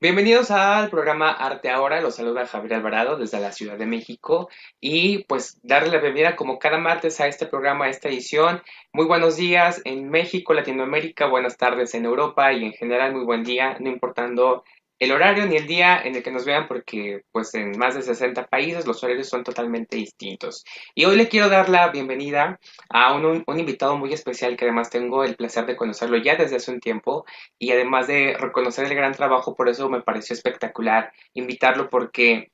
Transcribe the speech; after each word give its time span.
Bienvenidos 0.00 0.50
al 0.50 0.90
programa 0.90 1.30
Arte 1.30 1.70
Ahora, 1.70 2.02
los 2.02 2.16
saluda 2.16 2.46
Javier 2.46 2.74
Alvarado 2.74 3.16
desde 3.16 3.40
la 3.40 3.52
Ciudad 3.52 3.78
de 3.78 3.86
México 3.86 4.50
y 4.78 5.24
pues 5.24 5.58
darle 5.62 5.88
la 5.88 5.98
bienvenida 5.98 6.36
como 6.36 6.58
cada 6.58 6.76
martes 6.76 7.20
a 7.20 7.26
este 7.26 7.46
programa, 7.46 7.86
a 7.86 7.88
esta 7.88 8.10
edición. 8.10 8.60
Muy 8.92 9.06
buenos 9.06 9.36
días 9.36 9.80
en 9.86 10.10
México, 10.10 10.52
Latinoamérica, 10.52 11.26
buenas 11.26 11.56
tardes 11.56 11.94
en 11.94 12.04
Europa 12.04 12.52
y 12.52 12.66
en 12.66 12.72
general 12.72 13.12
muy 13.14 13.24
buen 13.24 13.44
día, 13.44 13.78
no 13.80 13.88
importando 13.88 14.64
el 14.98 15.12
horario 15.12 15.46
ni 15.46 15.56
el 15.56 15.66
día 15.66 16.00
en 16.02 16.14
el 16.14 16.22
que 16.22 16.30
nos 16.30 16.44
vean 16.44 16.68
porque 16.68 17.22
pues 17.32 17.54
en 17.54 17.76
más 17.78 17.94
de 17.94 18.02
60 18.02 18.46
países 18.46 18.86
los 18.86 19.02
horarios 19.02 19.28
son 19.28 19.44
totalmente 19.44 19.96
distintos. 19.96 20.64
Y 20.94 21.04
hoy 21.04 21.16
le 21.16 21.28
quiero 21.28 21.48
dar 21.48 21.68
la 21.68 21.88
bienvenida 21.88 22.58
a 22.88 23.14
un, 23.14 23.44
invitado 23.58 23.96
muy 23.96 24.12
especial 24.12 24.56
que 24.56 24.64
además 24.64 24.90
tengo 24.90 25.24
el 25.24 25.36
placer 25.36 25.66
de 25.66 25.76
conocerlo 25.76 26.16
ya 26.18 26.36
desde 26.36 26.56
hace 26.56 26.70
un 26.70 26.80
tiempo 26.80 27.24
y 27.58 27.72
además 27.72 28.06
de 28.06 28.36
reconocer 28.38 28.86
el 28.86 28.94
gran 28.94 29.12
trabajo, 29.12 29.54
por 29.54 29.68
eso 29.68 29.88
me 29.88 30.02
pareció 30.02 30.34
espectacular 30.34 31.12
invitarlo 31.34 31.90
porque 31.90 32.50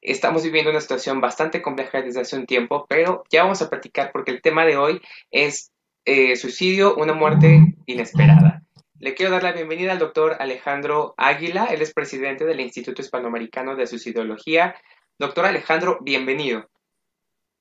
estamos 0.00 0.42
viviendo 0.42 0.70
una 0.70 0.80
situación 0.80 1.20
bastante 1.20 1.62
compleja 1.62 2.02
desde 2.02 2.20
hace 2.20 2.36
un 2.36 2.46
tiempo, 2.46 2.86
pero 2.88 3.24
ya 3.30 3.44
vamos 3.44 3.62
a 3.62 3.70
platicar 3.70 4.10
porque 4.12 4.32
el 4.32 4.42
tema 4.42 4.64
de 4.64 4.76
hoy 4.76 5.00
es 5.30 5.70
eh, 6.04 6.34
suicidio, 6.34 6.96
una 6.96 7.12
muerte 7.12 7.74
inesperada. 7.86 8.51
Le 9.02 9.16
quiero 9.16 9.32
dar 9.32 9.42
la 9.42 9.50
bienvenida 9.50 9.90
al 9.90 9.98
doctor 9.98 10.36
Alejandro 10.38 11.14
Águila, 11.16 11.64
él 11.64 11.82
es 11.82 11.92
presidente 11.92 12.44
del 12.44 12.60
Instituto 12.60 13.02
Hispanoamericano 13.02 13.74
de 13.74 13.88
Suicidología. 13.88 14.76
Doctor 15.18 15.44
Alejandro, 15.44 15.98
bienvenido. 16.02 16.70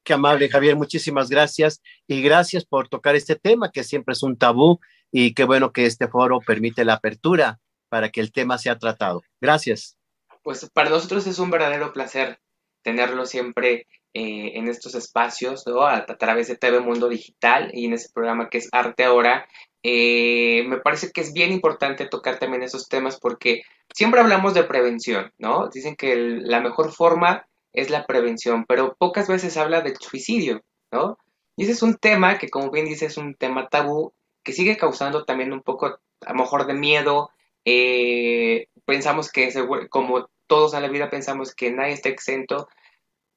Qué 0.04 0.14
amable, 0.14 0.50
Javier, 0.50 0.76
muchísimas 0.76 1.30
gracias 1.30 1.82
y 2.06 2.22
gracias 2.22 2.64
por 2.64 2.90
tocar 2.90 3.16
este 3.16 3.36
tema 3.36 3.72
que 3.72 3.84
siempre 3.84 4.14
es 4.14 4.22
un 4.22 4.38
tabú 4.38 4.80
y 5.12 5.34
qué 5.34 5.46
bueno 5.46 5.72
que 5.72 5.88
este 5.88 6.08
foro 6.08 6.42
permite 6.46 6.86
la 6.86 6.94
apertura 6.94 7.60
para 7.90 8.10
que 8.10 8.22
el 8.22 8.32
tema 8.32 8.60
sea 8.60 8.78
tratado. 8.78 9.24
Gracias. 9.42 9.98
Pues 10.44 10.70
para 10.72 10.92
nosotros 10.92 11.26
es 11.26 11.40
un 11.40 11.50
verdadero 11.50 11.92
placer 11.92 12.40
tenerlo 12.84 13.26
siempre 13.26 13.88
eh, 14.14 14.60
en 14.60 14.68
estos 14.68 14.94
espacios, 14.94 15.66
¿no? 15.66 15.88
a, 15.88 16.06
través 16.06 16.50
de 16.50 16.58
TV 16.58 16.82
Mundo 16.82 17.10
Digital 17.10 17.72
y 17.74 17.86
en 17.86 17.94
ese 17.94 18.10
programa 18.14 18.48
que 18.50 18.60
es 18.60 18.70
Arte 18.72 19.06
Ahora, 19.06 19.48
eh, 19.84 20.64
me 20.68 20.78
parece 20.78 21.12
que 21.12 21.22
es 21.22 21.34
bien 21.34 21.52
importante 21.52 22.06
tocar 22.06 22.38
también 22.38 22.64
esos 22.64 22.88
temas 22.88 23.20
porque 23.20 23.64
siempre 23.94 24.20
hablamos 24.22 24.54
de 24.54 24.64
prevención, 24.64 25.32
¿no? 25.38 25.70
Dicen 25.70 25.96
que 25.96 26.16
la 26.16 26.60
mejor 26.60 26.92
forma 26.92 27.48
es 27.74 27.90
la 27.90 28.06
prevención, 28.06 28.66
pero 28.66 28.96
pocas 28.98 29.28
veces 29.28 29.58
habla 29.58 29.82
del 29.82 29.98
suicidio, 29.98 30.62
¿no? 30.92 31.18
Y 31.56 31.64
ese 31.64 31.74
es 31.74 31.84
un 31.84 31.98
tema 31.98 32.38
que, 32.38 32.50
como 32.50 32.72
bien 32.72 32.86
dice, 32.86 33.06
es 33.06 33.18
un 33.18 33.36
tema 33.36 33.68
tabú 33.70 34.14
que 34.44 34.54
sigue 34.54 34.78
causando 34.78 35.26
también 35.26 35.54
un 35.54 35.62
poco, 35.62 35.86
a 35.88 36.34
lo 36.34 36.36
mejor, 36.36 36.66
de 36.66 36.74
miedo. 36.74 37.32
Eh, 37.66 38.68
pensamos 38.86 39.32
que, 39.32 39.52
como 39.90 40.30
todos 40.48 40.74
en 40.74 40.82
la 40.82 40.90
vida, 40.90 41.10
pensamos 41.10 41.54
que 41.54 41.72
nadie 41.72 41.94
está 41.94 42.10
exento, 42.10 42.68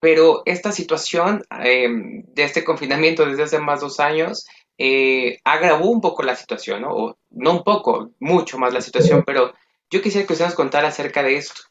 pero 0.01 0.43
esta 0.47 0.73
situación 0.73 1.45
eh, 1.63 1.89
de 1.91 2.43
este 2.45 2.65
confinamiento 2.65 3.25
desde 3.25 3.45
hace 3.45 3.59
más 3.59 3.81
dos 3.81 4.01
años 4.01 4.47
eh, 4.79 5.39
agravó 5.45 5.91
un 5.91 6.01
poco 6.01 6.23
la 6.23 6.37
situación, 6.37 6.83
¿no? 6.83 6.91
O, 6.91 7.19
no 7.31 7.53
un 7.53 7.65
poco, 7.65 8.13
mucho 8.19 8.59
más 8.59 8.73
la 8.73 8.81
situación, 8.81 9.23
pero 9.25 9.55
yo 9.91 10.03
quisiera 10.03 10.27
que 10.27 10.33
usted 10.33 10.47
nos 10.47 10.55
contara 10.55 10.89
acerca 10.89 11.23
de 11.23 11.37
esto. 11.37 11.63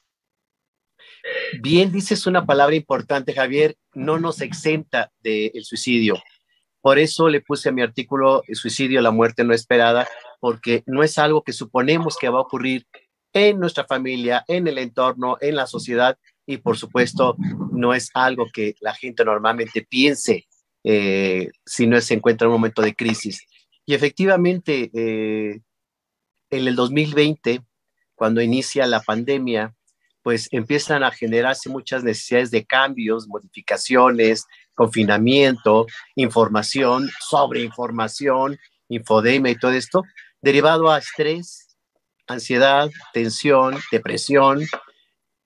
Bien, 1.62 1.92
dices 1.92 2.28
una 2.28 2.46
palabra 2.46 2.76
importante, 2.76 3.34
Javier, 3.34 3.78
no 3.94 4.20
nos 4.20 4.42
exenta 4.42 5.12
del 5.22 5.64
suicidio. 5.64 6.22
Por 6.82 7.00
eso 7.00 7.30
le 7.30 7.42
puse 7.42 7.70
a 7.70 7.72
mi 7.72 7.82
artículo 7.82 8.44
el 8.48 8.56
suicidio, 8.56 9.02
la 9.02 9.12
muerte 9.12 9.44
no 9.44 9.54
esperada, 9.54 10.08
porque 10.42 10.84
no 10.86 11.02
es 11.02 11.18
algo 11.18 11.42
que 11.42 11.54
suponemos 11.54 12.18
que 12.18 12.28
va 12.28 12.40
a 12.40 12.42
ocurrir 12.42 12.86
en 13.32 13.60
nuestra 13.60 13.86
familia, 13.86 14.44
en 14.48 14.68
el 14.68 14.78
entorno, 14.78 15.38
en 15.40 15.56
la 15.56 15.66
sociedad, 15.66 16.18
y 16.46 16.58
por 16.58 16.78
supuesto 16.78 17.38
no 17.72 17.94
es 17.94 18.10
algo 18.14 18.48
que 18.54 18.76
la 18.82 18.94
gente 18.94 19.24
normalmente 19.24 19.86
piense 19.90 20.46
eh, 20.84 21.50
si 21.66 21.88
no 21.88 22.00
se 22.02 22.16
encuentra 22.16 22.46
en 22.46 22.52
un 22.52 22.60
momento 22.60 22.82
de 22.82 22.96
crisis. 22.96 23.46
Y 23.86 23.94
efectivamente, 23.94 24.92
eh, 24.94 25.62
en 26.50 26.68
el 26.68 26.76
2020, 26.76 27.62
cuando 28.16 28.42
inicia 28.42 28.86
la 28.86 29.02
pandemia, 29.02 29.74
pues 30.22 30.48
empiezan 30.52 31.04
a 31.04 31.12
generarse 31.12 31.70
muchas 31.70 32.04
necesidades 32.04 32.50
de 32.52 32.66
cambios, 32.66 33.28
modificaciones, 33.28 34.46
confinamiento, 34.74 35.86
información, 36.16 37.10
sobreinformación, 37.20 38.58
infodemia 38.88 39.52
y 39.52 39.60
todo 39.60 39.72
esto, 39.72 40.04
derivado 40.42 40.90
a 40.90 41.00
estrés, 41.00 41.76
ansiedad, 42.28 42.90
tensión, 43.14 43.78
depresión, 43.92 44.66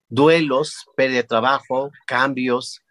duelos, 0.10 0.86
pérdida 0.96 1.18
de 1.18 1.28
trabajo, 1.28 1.92
cambios, 2.06 2.82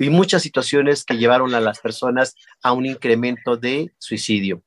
y 0.00 0.08
muchas 0.08 0.42
situaciones 0.42 1.04
que 1.04 1.18
llevaron 1.18 1.54
a 1.54 1.60
las 1.60 1.78
personas 1.78 2.34
a 2.62 2.72
un 2.72 2.86
incremento 2.86 3.58
de 3.58 3.92
suicidio. 3.98 4.62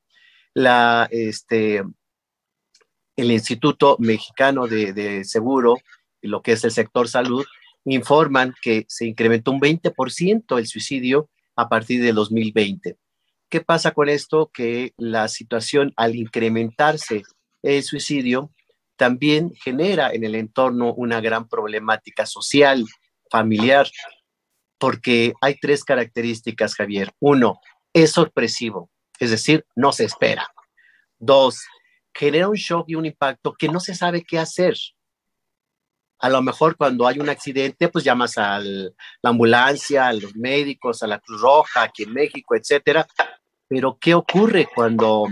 Este, 1.10 1.82
el 3.16 3.30
Instituto 3.32 3.96
Mexicano 3.98 4.68
de, 4.68 4.92
de 4.92 5.24
Seguro, 5.24 5.78
lo 6.22 6.40
que 6.40 6.52
es 6.52 6.62
el 6.62 6.70
sector 6.70 7.08
salud, 7.08 7.44
informan 7.84 8.54
que 8.62 8.86
se 8.88 9.06
incrementó 9.06 9.50
un 9.50 9.60
20% 9.60 10.56
el 10.56 10.66
suicidio 10.68 11.28
a 11.56 11.68
partir 11.68 12.00
de 12.00 12.12
2020. 12.12 12.96
¿Qué 13.48 13.60
pasa 13.60 13.90
con 13.90 14.08
esto? 14.08 14.52
Que 14.54 14.92
la 14.96 15.26
situación 15.26 15.92
al 15.96 16.14
incrementarse 16.14 17.24
el 17.62 17.82
suicidio 17.82 18.52
también 18.96 19.52
genera 19.54 20.12
en 20.12 20.22
el 20.22 20.36
entorno 20.36 20.94
una 20.94 21.20
gran 21.20 21.48
problemática 21.48 22.24
social, 22.24 22.84
familiar, 23.28 23.88
porque 24.78 25.32
hay 25.40 25.56
tres 25.60 25.84
características, 25.84 26.74
Javier. 26.74 27.12
Uno, 27.20 27.60
es 27.92 28.10
sorpresivo, 28.10 28.90
es 29.18 29.30
decir, 29.30 29.64
no 29.74 29.92
se 29.92 30.04
espera. 30.04 30.48
Dos, 31.18 31.62
genera 32.12 32.48
un 32.48 32.56
shock 32.56 32.86
y 32.88 32.94
un 32.94 33.06
impacto 33.06 33.54
que 33.54 33.68
no 33.68 33.80
se 33.80 33.94
sabe 33.94 34.24
qué 34.24 34.38
hacer. 34.38 34.76
A 36.18 36.28
lo 36.28 36.42
mejor 36.42 36.76
cuando 36.76 37.06
hay 37.06 37.18
un 37.18 37.28
accidente, 37.28 37.88
pues 37.88 38.04
llamas 38.04 38.38
a 38.38 38.58
la 38.60 38.90
ambulancia, 39.22 40.08
a 40.08 40.12
los 40.12 40.34
médicos, 40.36 41.02
a 41.02 41.06
la 41.06 41.18
Cruz 41.18 41.40
Roja, 41.40 41.82
aquí 41.82 42.04
en 42.04 42.12
México, 42.12 42.54
etcétera. 42.54 43.06
Pero 43.68 43.98
¿qué 44.00 44.14
ocurre 44.14 44.68
cuando 44.74 45.26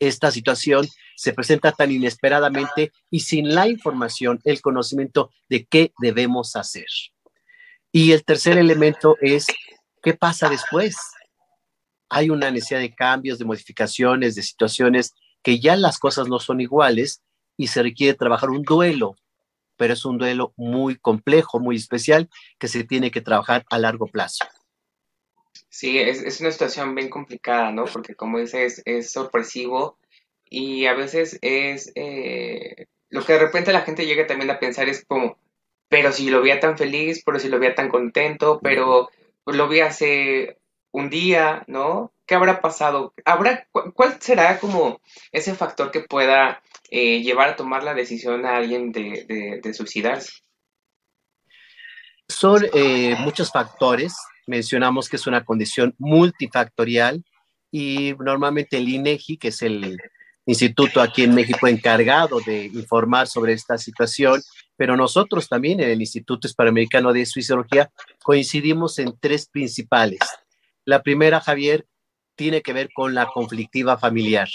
esta 0.00 0.30
situación 0.30 0.86
se 1.14 1.32
presenta 1.32 1.72
tan 1.72 1.90
inesperadamente 1.90 2.92
y 3.10 3.20
sin 3.20 3.54
la 3.54 3.68
información, 3.68 4.40
el 4.44 4.60
conocimiento 4.60 5.30
de 5.48 5.66
qué 5.66 5.92
debemos 5.98 6.56
hacer? 6.56 6.86
Y 7.98 8.12
el 8.12 8.26
tercer 8.26 8.58
elemento 8.58 9.16
es, 9.22 9.46
¿qué 10.02 10.12
pasa 10.12 10.50
después? 10.50 10.98
Hay 12.10 12.28
una 12.28 12.50
necesidad 12.50 12.80
de 12.80 12.94
cambios, 12.94 13.38
de 13.38 13.46
modificaciones, 13.46 14.34
de 14.34 14.42
situaciones 14.42 15.14
que 15.42 15.60
ya 15.60 15.76
las 15.76 15.98
cosas 15.98 16.28
no 16.28 16.38
son 16.38 16.60
iguales 16.60 17.22
y 17.56 17.68
se 17.68 17.82
requiere 17.82 18.12
trabajar 18.12 18.50
un 18.50 18.64
duelo, 18.64 19.16
pero 19.78 19.94
es 19.94 20.04
un 20.04 20.18
duelo 20.18 20.52
muy 20.58 20.96
complejo, 20.96 21.58
muy 21.58 21.76
especial, 21.76 22.28
que 22.58 22.68
se 22.68 22.84
tiene 22.84 23.10
que 23.10 23.22
trabajar 23.22 23.64
a 23.70 23.78
largo 23.78 24.06
plazo. 24.08 24.44
Sí, 25.70 25.98
es, 25.98 26.38
una 26.42 26.50
situación 26.50 26.94
bien 26.94 27.08
complicada, 27.08 27.72
¿no? 27.72 27.86
Porque 27.86 28.14
como 28.14 28.38
dices, 28.38 28.82
es 28.84 29.10
sorpresivo 29.10 29.98
y 30.44 30.84
a 30.84 30.92
veces 30.92 31.38
es 31.40 31.92
eh, 31.94 32.88
lo 33.08 33.24
que 33.24 33.32
de 33.32 33.38
repente 33.38 33.72
la 33.72 33.80
gente 33.80 34.04
llega 34.04 34.26
también 34.26 34.50
a 34.50 34.58
pensar 34.58 34.86
es 34.86 35.02
como, 35.06 35.38
pero 35.88 36.12
si 36.12 36.30
lo 36.30 36.42
veía 36.42 36.60
tan 36.60 36.76
feliz, 36.76 37.22
pero 37.24 37.38
si 37.38 37.48
lo 37.48 37.58
veía 37.58 37.74
tan 37.74 37.88
contento, 37.88 38.60
pero 38.62 39.10
lo 39.46 39.68
vi 39.68 39.80
hace 39.80 40.58
un 40.90 41.10
día, 41.10 41.62
¿no? 41.66 42.12
¿Qué 42.26 42.34
habrá 42.34 42.60
pasado? 42.60 43.14
¿Habrá, 43.24 43.68
¿Cuál 43.70 44.20
será 44.20 44.58
como 44.58 45.00
ese 45.30 45.54
factor 45.54 45.90
que 45.90 46.00
pueda 46.00 46.62
eh, 46.90 47.22
llevar 47.22 47.50
a 47.50 47.56
tomar 47.56 47.84
la 47.84 47.94
decisión 47.94 48.44
a 48.46 48.56
alguien 48.56 48.90
de, 48.92 49.72
suicidarse? 49.74 50.32
Son 52.28 52.66
eh, 52.74 53.14
muchos 53.20 53.52
factores. 53.52 54.16
Mencionamos 54.46 55.08
que 55.08 55.16
es 55.16 55.26
una 55.26 55.44
condición 55.44 55.94
multifactorial 55.98 57.24
y 57.70 58.14
normalmente 58.18 58.78
el 58.78 58.88
INEGI, 58.88 59.36
que 59.36 59.48
es 59.48 59.62
el 59.62 59.96
instituto 60.46 61.00
aquí 61.00 61.24
en 61.24 61.34
México 61.34 61.66
encargado 61.66 62.40
de 62.40 62.66
informar 62.66 63.26
sobre 63.26 63.52
esta 63.52 63.76
situación, 63.78 64.40
pero 64.76 64.96
nosotros 64.96 65.48
también 65.48 65.80
en 65.80 65.90
el 65.90 66.00
Instituto 66.00 66.46
Hispanoamericano 66.46 67.12
de 67.12 67.26
Suicidología 67.26 67.90
coincidimos 68.22 68.98
en 68.98 69.16
tres 69.18 69.48
principales. 69.48 70.20
La 70.84 71.02
primera, 71.02 71.40
Javier, 71.40 71.86
tiene 72.36 72.62
que 72.62 72.72
ver 72.72 72.90
con 72.94 73.14
la 73.14 73.26
conflictiva 73.26 73.98
familiar. 73.98 74.48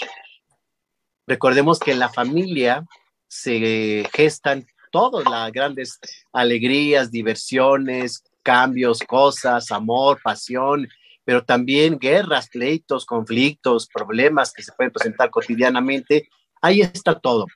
Recordemos 1.26 1.78
que 1.78 1.92
en 1.92 1.98
la 1.98 2.08
familia 2.08 2.86
se 3.28 4.08
gestan 4.12 4.66
todas 4.90 5.24
las 5.28 5.50
grandes 5.52 5.98
alegrías, 6.32 7.10
diversiones, 7.10 8.22
cambios, 8.42 9.00
cosas, 9.00 9.70
amor, 9.72 10.20
pasión, 10.22 10.88
pero 11.24 11.44
también 11.44 11.98
guerras, 11.98 12.48
pleitos, 12.48 13.06
conflictos, 13.06 13.88
problemas 13.92 14.52
que 14.52 14.62
se 14.62 14.72
pueden 14.72 14.92
presentar 14.92 15.30
cotidianamente, 15.30 16.28
ahí 16.60 16.80
está 16.80 17.18
todo. 17.18 17.46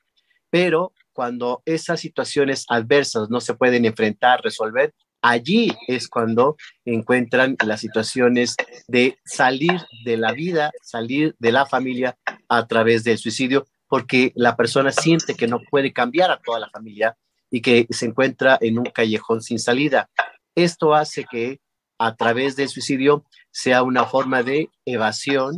Pero 0.50 0.92
cuando 1.16 1.62
esas 1.64 1.98
situaciones 1.98 2.66
adversas 2.68 3.30
no 3.30 3.40
se 3.40 3.54
pueden 3.54 3.86
enfrentar, 3.86 4.42
resolver, 4.42 4.92
allí 5.22 5.72
es 5.88 6.08
cuando 6.08 6.56
encuentran 6.84 7.56
las 7.64 7.80
situaciones 7.80 8.54
de 8.86 9.16
salir 9.24 9.80
de 10.04 10.18
la 10.18 10.32
vida, 10.32 10.70
salir 10.82 11.34
de 11.38 11.52
la 11.52 11.64
familia 11.64 12.18
a 12.50 12.66
través 12.66 13.02
del 13.02 13.16
suicidio, 13.16 13.66
porque 13.88 14.32
la 14.34 14.56
persona 14.56 14.92
siente 14.92 15.34
que 15.34 15.48
no 15.48 15.58
puede 15.70 15.94
cambiar 15.94 16.30
a 16.30 16.38
toda 16.38 16.60
la 16.60 16.68
familia 16.68 17.16
y 17.50 17.62
que 17.62 17.86
se 17.88 18.04
encuentra 18.04 18.58
en 18.60 18.78
un 18.78 18.84
callejón 18.84 19.40
sin 19.40 19.58
salida. 19.58 20.10
Esto 20.54 20.94
hace 20.94 21.24
que 21.24 21.60
a 21.98 22.14
través 22.14 22.56
del 22.56 22.68
suicidio 22.68 23.24
sea 23.50 23.82
una 23.82 24.04
forma 24.04 24.42
de 24.42 24.68
evasión, 24.84 25.56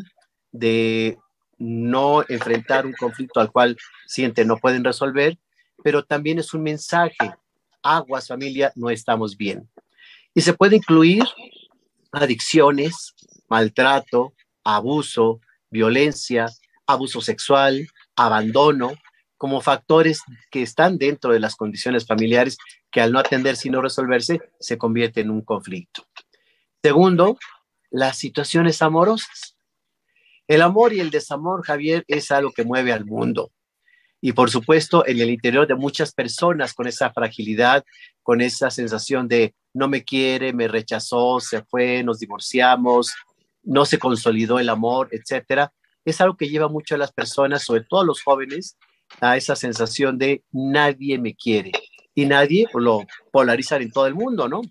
de 0.53 1.19
no 1.59 2.25
enfrentar 2.29 2.87
un 2.87 2.93
conflicto 2.93 3.41
al 3.41 3.51
cual 3.51 3.77
siente 4.07 4.45
no 4.45 4.57
pueden 4.57 4.85
resolver, 4.85 5.37
pero 5.83 6.05
también 6.05 6.39
es 6.39 6.55
un 6.55 6.63
mensaje, 6.63 7.35
aguas 7.83 8.29
familia, 8.29 8.73
no 8.75 8.91
estamos 8.91 9.37
bien. 9.37 9.69
Y 10.35 10.41
se 10.41 10.55
puede 10.55 10.77
incluir 10.77 11.25
adicciones, 12.13 13.15
maltrato, 13.49 14.35
abuso, 14.65 15.41
violencia, 15.71 16.47
abuso 16.87 17.21
sexual, 17.21 17.89
abandono, 18.17 18.93
como 19.37 19.61
factores 19.61 20.21
que 20.51 20.63
están 20.63 20.99
dentro 20.99 21.33
de 21.33 21.41
las 21.41 21.55
condiciones 21.55 22.07
familiares 22.07 22.59
que 22.91 23.01
al 23.01 23.13
no 23.13 23.21
atenderse 23.21 23.69
y 23.69 23.71
no 23.71 23.81
resolverse 23.81 24.41
se 24.59 24.79
convierte 24.79 25.21
en 25.21 25.31
un 25.31 25.43
conflicto. 25.43 26.07
Segundo, 26.83 27.39
las 27.91 28.19
situaciones 28.19 28.83
amorosas. 28.83 29.57
El 30.49 30.63
amor 30.63 30.93
y 30.93 31.01
el 31.01 31.11
desamor, 31.11 31.65
Javier, 31.65 32.05
es 32.09 32.31
algo 32.31 32.53
que 32.53 32.65
mueve 32.65 32.93
al 32.93 33.05
mundo. 33.05 33.53
Y 34.21 34.33
por 34.33 34.51
supuesto, 34.51 35.07
en 35.07 35.21
el 35.21 35.31
interior 35.31 35.67
de 35.67 35.77
muchas 35.77 36.13
personas 36.13 36.75
con 36.75 36.87
esa 36.87 37.13
fragilidad, 37.13 37.85
con 38.23 38.41
esa 38.41 38.71
sensación 38.71 39.29
de 39.29 39.55
no 39.75 39.89
me 39.89 40.03
quiere, 40.05 40.53
me 40.53 40.67
rechazó, 40.67 41.39
se 41.41 41.63
fue, 41.63 42.03
nos 42.03 42.19
divorciamos, 42.19 43.15
no 43.63 43.85
se 43.85 43.99
consolidó 43.99 44.59
el 44.59 44.71
amor, 44.71 45.09
etcétera, 45.13 45.73
es 46.05 46.21
algo 46.21 46.37
que 46.37 46.49
lleva 46.49 46.69
mucho 46.69 46.95
a 46.95 46.99
las 46.99 47.13
personas, 47.13 47.63
sobre 47.63 47.85
todo 47.85 48.01
a 48.01 48.05
los 48.05 48.23
jóvenes, 48.23 48.77
a 49.21 49.37
esa 49.37 49.55
sensación 49.55 50.19
de 50.19 50.43
nadie 50.51 51.19
me 51.19 51.35
quiere. 51.35 51.73
Y 52.15 52.27
nadie 52.27 52.67
lo 52.75 53.07
polarizan 53.31 53.83
en 53.83 53.93
todo 53.93 54.07
el 54.07 54.15
mundo, 54.15 54.49
¿no? 54.49 54.63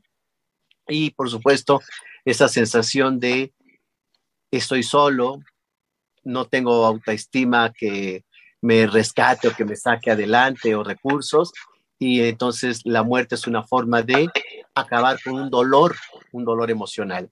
Y 0.87 1.11
por 1.11 1.29
supuesto, 1.29 1.81
esa 2.25 2.49
sensación 2.49 3.19
de 3.19 3.53
estoy 4.51 4.83
solo, 4.83 5.39
no 6.23 6.45
tengo 6.45 6.85
autoestima 6.85 7.71
que 7.71 8.25
me 8.61 8.87
rescate 8.87 9.47
o 9.47 9.55
que 9.55 9.65
me 9.65 9.75
saque 9.75 10.11
adelante 10.11 10.75
o 10.75 10.83
recursos. 10.83 11.51
Y 11.99 12.21
entonces 12.21 12.81
la 12.83 13.03
muerte 13.03 13.35
es 13.35 13.47
una 13.47 13.63
forma 13.63 14.01
de 14.01 14.29
acabar 14.75 15.19
con 15.23 15.35
un 15.35 15.49
dolor, 15.49 15.95
un 16.31 16.45
dolor 16.45 16.69
emocional. 16.69 17.29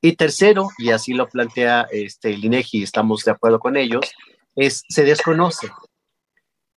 Y 0.00 0.16
tercero, 0.16 0.68
y 0.78 0.90
así 0.90 1.14
lo 1.14 1.28
plantea 1.28 1.86
este, 1.90 2.34
el 2.34 2.44
INEGI, 2.44 2.82
estamos 2.82 3.24
de 3.24 3.30
acuerdo 3.30 3.58
con 3.58 3.76
ellos, 3.76 4.12
es 4.54 4.84
se 4.88 5.04
desconoce. 5.04 5.70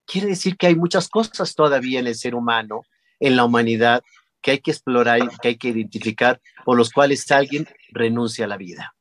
Quiere 0.06 0.28
decir 0.28 0.56
que 0.56 0.68
hay 0.68 0.76
muchas 0.76 1.10
cosas 1.10 1.54
todavía 1.54 2.00
en 2.00 2.08
el 2.08 2.16
ser 2.16 2.36
humano, 2.36 2.84
en 3.20 3.36
la 3.36 3.44
humanidad, 3.44 4.02
que 4.42 4.52
hay 4.52 4.60
que 4.60 4.72
explorar, 4.72 5.20
que 5.42 5.50
hay 5.50 5.58
que 5.58 5.70
identificar, 5.70 6.40
por 6.64 6.78
los 6.78 6.92
cuales 6.92 7.30
alguien 7.32 7.68
renuncia 7.90 8.46
a 8.46 8.48
la 8.48 8.56
vida. 8.56 8.96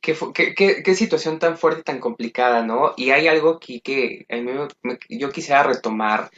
Qué, 0.00 0.16
qué, 0.34 0.82
qué, 0.82 0.94
situación 0.94 1.38
tan 1.38 1.58
fuerte, 1.58 1.82
tan 1.82 2.00
complicada, 2.00 2.64
¿no? 2.64 2.94
Y 2.96 3.10
hay 3.10 3.28
algo 3.28 3.50
aquí 3.50 3.80
que 3.80 4.24
a 4.30 4.36
mí 4.36 4.50
yo 5.10 5.30
quisiera 5.30 5.62
retomar 5.62 6.30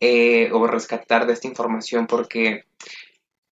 eh, 0.00 0.50
o 0.52 0.66
rescatar 0.66 1.26
de 1.26 1.32
esta 1.32 1.48
información 1.48 2.06
porque 2.06 2.64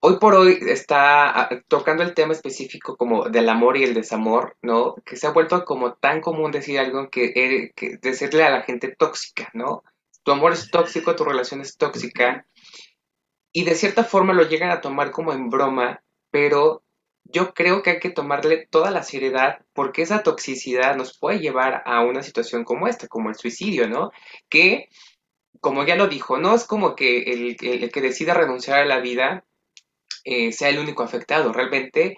hoy 0.01 0.19
por 0.19 0.35
hoy 0.35 0.59
está 0.67 1.63
tocando 1.69 2.03
el 2.03 2.15
tema 2.15 2.33
específico 2.33 2.97
como 2.97 3.29
del 3.29 3.49
amor 3.49 3.77
y 3.77 3.85
el 3.85 3.95
desamor, 3.95 4.57
¿no? 4.63 4.97
Que 5.05 5.17
se 5.17 5.29
ha 5.29 5.31
vuelto 5.31 5.65
como 5.65 5.95
tan 5.95 6.21
común 6.21 6.51
decir 6.51 6.81
algo 6.81 7.09
que, 7.09 7.71
que 7.77 7.99
decirle 7.99 8.43
a 8.43 8.51
la 8.51 8.63
gente 8.63 8.95
tóxica, 8.97 9.49
¿no? 9.55 9.85
Tu 10.25 10.33
amor 10.33 10.53
es 10.53 10.71
tóxico, 10.71 11.15
tu 11.15 11.25
relación 11.25 11.61
es 11.61 11.77
tóxica. 11.77 12.47
Y 13.53 13.65
de 13.65 13.75
cierta 13.77 14.03
forma 14.03 14.33
lo 14.33 14.49
llegan 14.49 14.71
a 14.71 14.81
tomar 14.81 15.13
como 15.13 15.33
en 15.33 15.51
broma, 15.51 16.03
pero 16.31 16.83
yo 17.33 17.55
creo 17.55 17.83
que 17.83 17.91
hay 17.91 17.99
que 18.01 18.11
tomarle 18.11 18.67
toda 18.71 18.91
la 18.91 19.03
seriedad 19.03 19.61
porque 19.73 20.03
esa 20.03 20.23
toxicidad 20.23 20.97
nos 20.97 21.19
puede 21.19 21.41
llevar 21.41 21.83
a 21.87 22.03
una 22.03 22.23
situación 22.23 22.65
como 22.65 22.87
esta, 22.87 23.09
como 23.09 23.31
el 23.31 23.37
suicidio, 23.37 23.89
¿no? 23.89 24.13
Que, 24.49 24.89
como 25.61 25.85
ya 25.85 25.97
lo 25.97 26.09
dijo, 26.09 26.39
no 26.39 26.55
es 26.55 26.65
como 26.65 26.95
que 26.95 27.23
el, 27.33 27.57
que 27.57 28.01
decida 28.01 28.35
renunciar 28.35 28.81
a 28.81 28.85
la 28.85 29.01
vida 29.01 29.45
eh, 30.25 30.53
sea 30.53 30.69
el 30.69 30.79
único 30.79 31.03
afectado, 31.03 31.53
realmente 31.53 32.17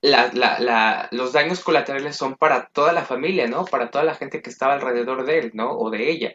los 0.00 1.32
daños 1.32 1.60
colaterales 1.60 2.16
son 2.16 2.36
para 2.36 2.68
toda 2.68 2.92
la 2.92 3.04
familia, 3.04 3.48
¿no? 3.48 3.64
Para 3.64 3.90
toda 3.90 4.04
la 4.04 4.14
gente 4.14 4.42
que 4.42 4.50
estaba 4.50 4.74
alrededor 4.74 5.24
de 5.24 5.38
él, 5.38 5.50
¿no? 5.54 5.72
O 5.72 5.90
de 5.90 6.10
ella. 6.10 6.34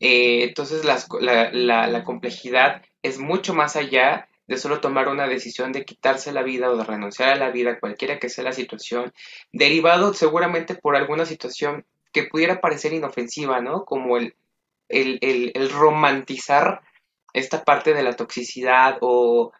Eh, 0.00 0.44
entonces 0.44 0.84
la 0.84 2.04
complejidad 2.04 2.82
es 3.02 3.18
mucho 3.18 3.54
más 3.54 3.76
allá 3.76 4.28
de 4.46 4.56
solo 4.56 4.80
tomar 4.80 5.08
una 5.08 5.26
decisión 5.26 5.72
de 5.72 5.84
quitarse 5.84 6.32
la 6.32 6.42
vida 6.42 6.70
o 6.70 6.76
de 6.76 6.84
renunciar 6.84 7.30
a 7.30 7.36
la 7.36 7.50
vida, 7.50 7.78
cualquiera 7.78 8.18
que 8.18 8.28
sea 8.28 8.44
la 8.44 8.52
situación, 8.52 9.12
derivado 9.52 10.14
seguramente 10.14 10.74
por 10.74 10.96
alguna 10.96 11.26
situación 11.26 11.86
que 12.12 12.24
pudiera 12.24 12.60
parecer 12.60 12.92
inofensiva, 12.92 13.60
¿no? 13.60 13.84
Como 13.84 14.18
el, 14.18 14.34
el, 14.88 15.70
romantizar 15.70 16.82
esta 17.32 17.64
parte 17.64 17.94
de 17.94 18.02
la 18.02 18.14
toxicidad 18.14 18.98
o, 19.00 19.52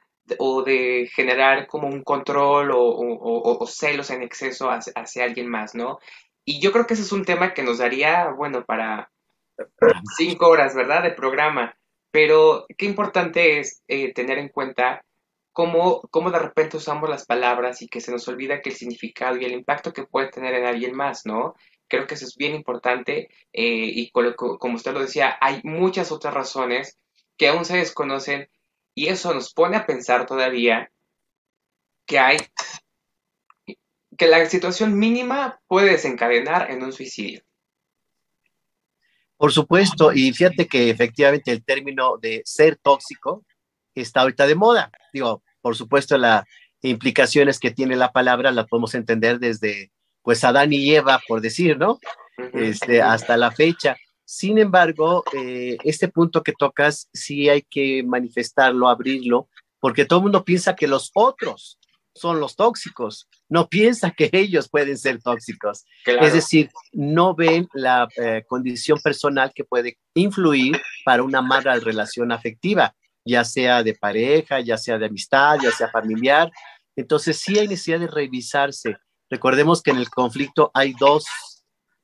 de 0.64 1.11
generar 1.14 1.67
como 1.67 1.88
un 1.88 2.02
control 2.02 2.70
o, 2.75 3.67
celos 3.67 4.11
en 4.11 4.23
exceso 4.23 4.70
hacia, 4.70 4.93
hacia, 4.94 5.25
alguien 5.25 5.49
más, 5.49 5.75
¿no? 5.75 5.99
Y 6.44 6.61
yo 6.61 6.73
creo 6.73 6.87
que 6.87 6.94
ese 6.94 7.02
es 7.05 7.12
un 7.12 7.25
tema 7.25 7.55
que 7.55 7.62
nos 7.62 7.79
daría, 7.79 8.31
bueno, 8.31 8.64
para 8.64 9.11
cinco 10.17 10.49
horas, 10.49 10.75
¿verdad? 10.75 11.02
De 11.02 11.11
programa. 11.11 11.76
Pero 12.12 12.66
qué 12.78 12.86
importante 12.86 13.58
es 13.58 13.82
eh, 13.88 14.12
tener 14.12 14.38
en 14.38 14.50
cuenta 14.50 15.04
cómo, 15.52 16.02
cómo, 16.10 16.30
de 16.30 16.38
repente 16.38 16.76
usamos 16.76 17.08
las 17.08 17.26
palabras 17.26 17.82
y 17.82 17.88
que 17.88 18.00
se 18.00 18.12
nos 18.12 18.28
olvida 18.28 18.60
que 18.60 18.70
el 18.70 18.76
significado 18.76 19.36
y 19.38 19.44
el 19.46 19.52
impacto 19.52 19.92
que 19.92 20.04
puede 20.04 20.28
tener 20.28 20.54
en 20.54 20.66
alguien 20.66 20.94
más, 20.94 21.26
¿no? 21.26 21.54
Creo 21.88 22.06
que 22.06 22.14
eso 22.14 22.26
es 22.26 22.36
bien 22.36 22.54
importante 22.54 23.30
eh, 23.52 23.90
y 23.94 24.10
como 24.10 24.74
usted 24.74 24.92
lo 24.92 25.00
decía, 25.00 25.36
hay 25.40 25.60
muchas 25.64 26.12
otras 26.12 26.34
razones 26.34 26.98
que 27.36 27.48
aún 27.48 27.64
se 27.64 27.78
desconocen 27.78 28.48
y 28.94 29.08
eso 29.08 29.32
nos 29.34 29.52
pone 29.54 29.76
a 29.78 29.86
pensar 29.86 30.26
todavía 30.26 30.92
que 32.06 32.19
hay 32.19 32.36
que 34.19 34.26
la 34.26 34.44
situación 34.46 34.98
mínima 34.98 35.60
puede 35.66 35.92
desencadenar 35.92 36.70
en 36.70 36.82
un 36.82 36.92
suicidio. 36.92 37.42
Por 39.43 39.51
supuesto, 39.51 40.13
y 40.13 40.32
fíjate 40.32 40.69
que 40.69 40.89
efectivamente 40.89 41.51
el 41.51 41.65
término 41.65 42.17
de 42.17 42.43
ser 42.44 42.77
tóxico 42.77 43.44
está 43.93 44.20
ahorita 44.20 44.46
de 44.46 44.55
moda. 44.55 44.93
Digo, 45.13 45.43
por 45.61 45.75
supuesto, 45.75 46.17
las 46.17 46.44
implicaciones 46.81 47.58
que 47.58 47.72
tiene 47.72 47.96
la 47.96 48.13
palabra 48.13 48.53
las 48.53 48.69
podemos 48.69 48.94
entender 48.94 49.41
desde, 49.41 49.91
pues, 50.22 50.44
Adán 50.44 50.72
y 50.72 50.94
Eva, 50.94 51.20
por 51.27 51.41
decir, 51.41 51.77
¿no? 51.77 51.99
Este, 52.53 53.03
hasta 53.03 53.37
la 53.37 53.51
fecha. 53.51 53.96
Sin 54.25 54.58
embargo, 54.58 55.25
eh, 55.37 55.77
este 55.82 56.06
punto 56.06 56.44
que 56.44 56.53
tocas, 56.53 57.08
sí 57.13 57.49
hay 57.49 57.63
que 57.63 58.05
manifestarlo, 58.05 58.89
abrirlo, 58.89 59.49
porque 59.81 60.05
todo 60.05 60.20
el 60.20 60.22
mundo 60.22 60.44
piensa 60.44 60.77
que 60.77 60.87
los 60.87 61.11
otros 61.15 61.81
son 62.14 62.40
los 62.40 62.56
tóxicos, 62.56 63.28
no 63.48 63.69
piensa 63.69 64.10
que 64.10 64.31
ellos 64.32 64.69
pueden 64.69 64.98
ser 64.98 65.20
tóxicos. 65.22 65.84
Es 66.04 66.32
decir, 66.32 66.70
no 66.92 67.34
ven 67.34 67.69
la 67.74 68.08
eh, 68.16 68.44
condición 68.46 68.98
personal 69.00 69.52
que 69.54 69.64
puede 69.64 69.98
influir 70.14 70.81
para 71.04 71.22
una 71.22 71.42
mala 71.42 71.74
relación 71.76 72.32
afectiva, 72.32 72.94
ya 73.24 73.44
sea 73.44 73.82
de 73.82 73.94
pareja, 73.94 74.60
ya 74.60 74.76
sea 74.76 74.98
de 74.98 75.06
amistad, 75.06 75.58
ya 75.62 75.70
sea 75.70 75.88
familiar. 75.88 76.50
Entonces 76.96 77.38
sí 77.38 77.58
hay 77.58 77.69
necesidad 77.69 78.00
de 78.00 78.08
revisarse. 78.08 78.96
Recordemos 79.31 79.82
que 79.82 79.92
en 79.92 79.98
el 79.98 80.10
conflicto 80.10 80.70
hay 80.74 80.94
dos 80.98 81.24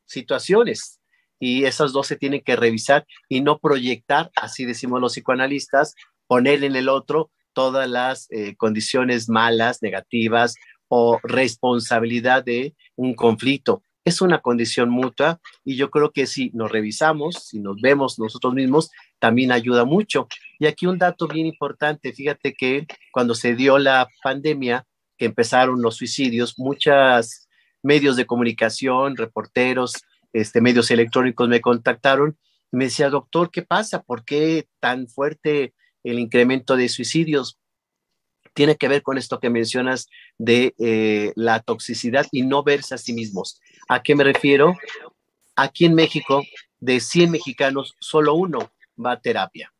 situaciones 0.06 1.00
y 1.38 1.64
esas 1.64 1.92
dos 1.92 2.06
se 2.06 2.16
tienen 2.16 2.42
que 2.42 2.56
revisar 2.56 3.06
y 3.28 3.42
no 3.42 3.58
proyectar, 3.58 4.30
así 4.34 4.64
decimos 4.64 5.00
los 5.00 5.12
psicoanalistas, 5.12 5.94
poner 6.26 6.64
en 6.64 6.74
el 6.74 6.88
otro 6.88 7.30
todas 7.52 7.88
las 7.88 8.26
eh, 8.30 8.56
condiciones 8.56 9.28
malas, 9.28 9.82
negativas 9.82 10.54
o 10.88 11.18
responsabilidad 11.22 12.44
de 12.44 12.74
un 12.96 13.14
conflicto. 13.14 13.82
Es 14.04 14.22
una 14.22 14.40
condición 14.40 14.88
mutua 14.88 15.38
y 15.64 15.76
yo 15.76 15.90
creo 15.90 16.12
que 16.12 16.26
si 16.26 16.50
nos 16.54 16.72
revisamos, 16.72 17.46
si 17.46 17.60
nos 17.60 17.80
vemos 17.80 18.18
nosotros 18.18 18.54
mismos, 18.54 18.90
también 19.18 19.52
ayuda 19.52 19.84
mucho. 19.84 20.28
Y 20.58 20.66
aquí 20.66 20.86
un 20.86 20.98
dato 20.98 21.28
bien 21.28 21.46
importante, 21.46 22.12
fíjate 22.12 22.54
que 22.54 22.86
cuando 23.12 23.34
se 23.34 23.54
dio 23.54 23.78
la 23.78 24.08
pandemia, 24.22 24.86
que 25.18 25.26
empezaron 25.26 25.82
los 25.82 25.96
suicidios, 25.96 26.58
muchos 26.58 27.48
medios 27.82 28.16
de 28.16 28.26
comunicación, 28.26 29.16
reporteros, 29.16 29.94
este, 30.32 30.60
medios 30.60 30.90
electrónicos 30.90 31.48
me 31.48 31.60
contactaron 31.60 32.38
y 32.72 32.76
me 32.76 32.84
decía, 32.84 33.10
doctor, 33.10 33.50
¿qué 33.50 33.62
pasa? 33.62 34.02
¿Por 34.02 34.24
qué 34.24 34.68
tan 34.80 35.08
fuerte 35.08 35.74
el 36.10 36.18
incremento 36.18 36.76
de 36.76 36.88
suicidios? 36.88 37.58
Tiene 38.54 38.76
que 38.76 38.88
ver 38.88 39.02
con 39.02 39.18
esto 39.18 39.38
que 39.38 39.50
mencionas 39.50 40.08
de 40.36 40.74
eh, 40.78 41.32
la 41.36 41.60
toxicidad 41.60 42.26
y 42.32 42.42
no 42.42 42.62
verse 42.62 42.94
a 42.94 42.98
sí 42.98 43.12
mismos. 43.12 43.60
¿A 43.88 44.02
qué 44.02 44.14
me 44.14 44.24
refiero? 44.24 44.74
Aquí 45.54 45.84
en 45.84 45.94
México, 45.94 46.42
de 46.80 47.00
100 47.00 47.30
mexicanos, 47.30 47.94
solo 48.00 48.34
uno 48.34 48.72
va 49.04 49.12
a 49.12 49.20
terapia. 49.20 49.72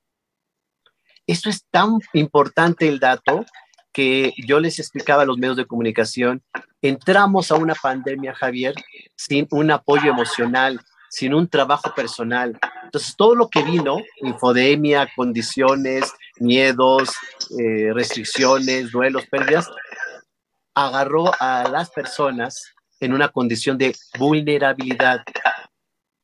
Esto 1.27 1.51
es 1.51 1.65
tan 1.71 1.99
importante 2.13 2.89
el 2.89 2.99
dato 3.01 3.45
que 3.93 4.33
yo 4.47 4.61
les 4.61 4.79
explicaba 4.79 5.23
a 5.23 5.27
los 5.27 5.39
medios 5.39 5.57
de 5.57 5.67
comunicación, 5.67 6.43
entramos 6.83 7.51
a 7.51 7.57
una 7.57 7.75
pandemia, 7.75 8.35
Javier, 8.35 8.75
sin 9.17 9.47
un 9.51 9.71
apoyo 9.71 10.11
emocional, 10.11 10.81
sin 11.11 11.35
un 11.35 11.49
trabajo 11.49 11.93
personal. 11.95 12.59
Entonces, 12.85 13.15
todo 13.17 13.35
lo 13.35 13.49
que 13.49 13.63
vino, 13.63 13.99
infodemia, 14.23 15.09
condiciones, 15.15 16.13
miedos, 16.39 17.11
eh, 17.59 17.93
restricciones, 17.93 18.91
duelos, 18.91 19.27
pérdidas, 19.27 19.71
agarró 20.75 21.33
a 21.41 21.69
las 21.69 21.91
personas 21.91 22.75
en 23.01 23.13
una 23.13 23.29
condición 23.29 23.79
de 23.79 23.95
vulnerabilidad, 24.19 25.23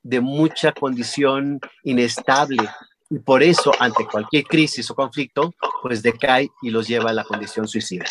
de 0.03 0.21
mucha 0.21 0.73
condición 0.73 1.61
inestable, 1.83 2.69
y 3.11 3.19
por 3.19 3.43
eso 3.43 3.73
ante 3.79 4.07
cualquier 4.07 4.45
crisis 4.45 4.91
o 4.91 4.95
conflicto, 4.95 5.55
pues 5.83 6.03
decae 6.03 6.51
y 6.63 6.71
los 6.71 6.89
lleva 6.89 7.11
a 7.11 7.15
la 7.15 7.25
condición 7.25 7.69
suicida. 7.69 8.05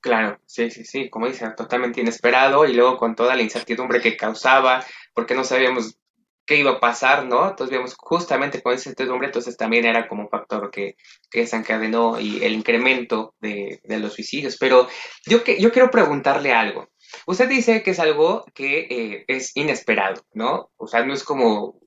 Claro, 0.00 0.40
sí, 0.46 0.68
sí, 0.70 0.84
sí, 0.84 1.08
como 1.08 1.28
dice, 1.28 1.48
totalmente 1.56 2.00
inesperado 2.00 2.66
y 2.66 2.74
luego 2.74 2.96
con 2.96 3.14
toda 3.14 3.36
la 3.36 3.42
incertidumbre 3.42 4.00
que 4.00 4.16
causaba, 4.16 4.84
porque 5.14 5.34
no 5.34 5.44
sabíamos 5.44 5.98
qué 6.44 6.56
iba 6.56 6.72
a 6.72 6.80
pasar, 6.80 7.26
¿no? 7.26 7.48
Entonces 7.48 7.76
vimos 7.76 7.94
justamente 7.96 8.62
con 8.62 8.72
esa 8.72 8.90
incertidumbre, 8.90 9.28
entonces 9.28 9.56
también 9.56 9.84
era 9.84 10.08
como 10.08 10.22
un 10.22 10.28
factor 10.28 10.70
que, 10.70 10.96
que 11.30 11.40
desencadenó 11.40 12.18
y 12.20 12.44
el 12.44 12.54
incremento 12.54 13.34
de, 13.40 13.80
de, 13.84 13.98
los 13.98 14.14
suicidios. 14.14 14.56
Pero 14.58 14.88
yo, 15.24 15.44
que, 15.44 15.60
yo 15.60 15.70
quiero 15.70 15.90
preguntarle 15.90 16.52
algo. 16.52 16.88
Usted 17.26 17.48
dice 17.48 17.82
que 17.82 17.92
es 17.92 18.00
algo 18.00 18.44
que 18.54 18.86
eh, 18.90 19.24
es 19.28 19.56
inesperado, 19.56 20.22
¿no? 20.32 20.70
O 20.76 20.86
sea, 20.86 21.04
no 21.04 21.14
es 21.14 21.22
como 21.22 21.80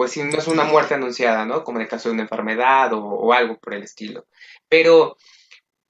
pues 0.00 0.16
no 0.16 0.38
es 0.38 0.48
una 0.48 0.64
muerte 0.64 0.94
anunciada, 0.94 1.44
¿no? 1.44 1.62
Como 1.62 1.76
en 1.76 1.82
el 1.82 1.88
caso 1.88 2.08
de 2.08 2.14
una 2.14 2.22
enfermedad 2.22 2.90
o, 2.94 3.34
algo 3.34 3.58
por 3.58 3.74
el 3.74 3.82
estilo. 3.82 4.24
Pero 4.66 5.18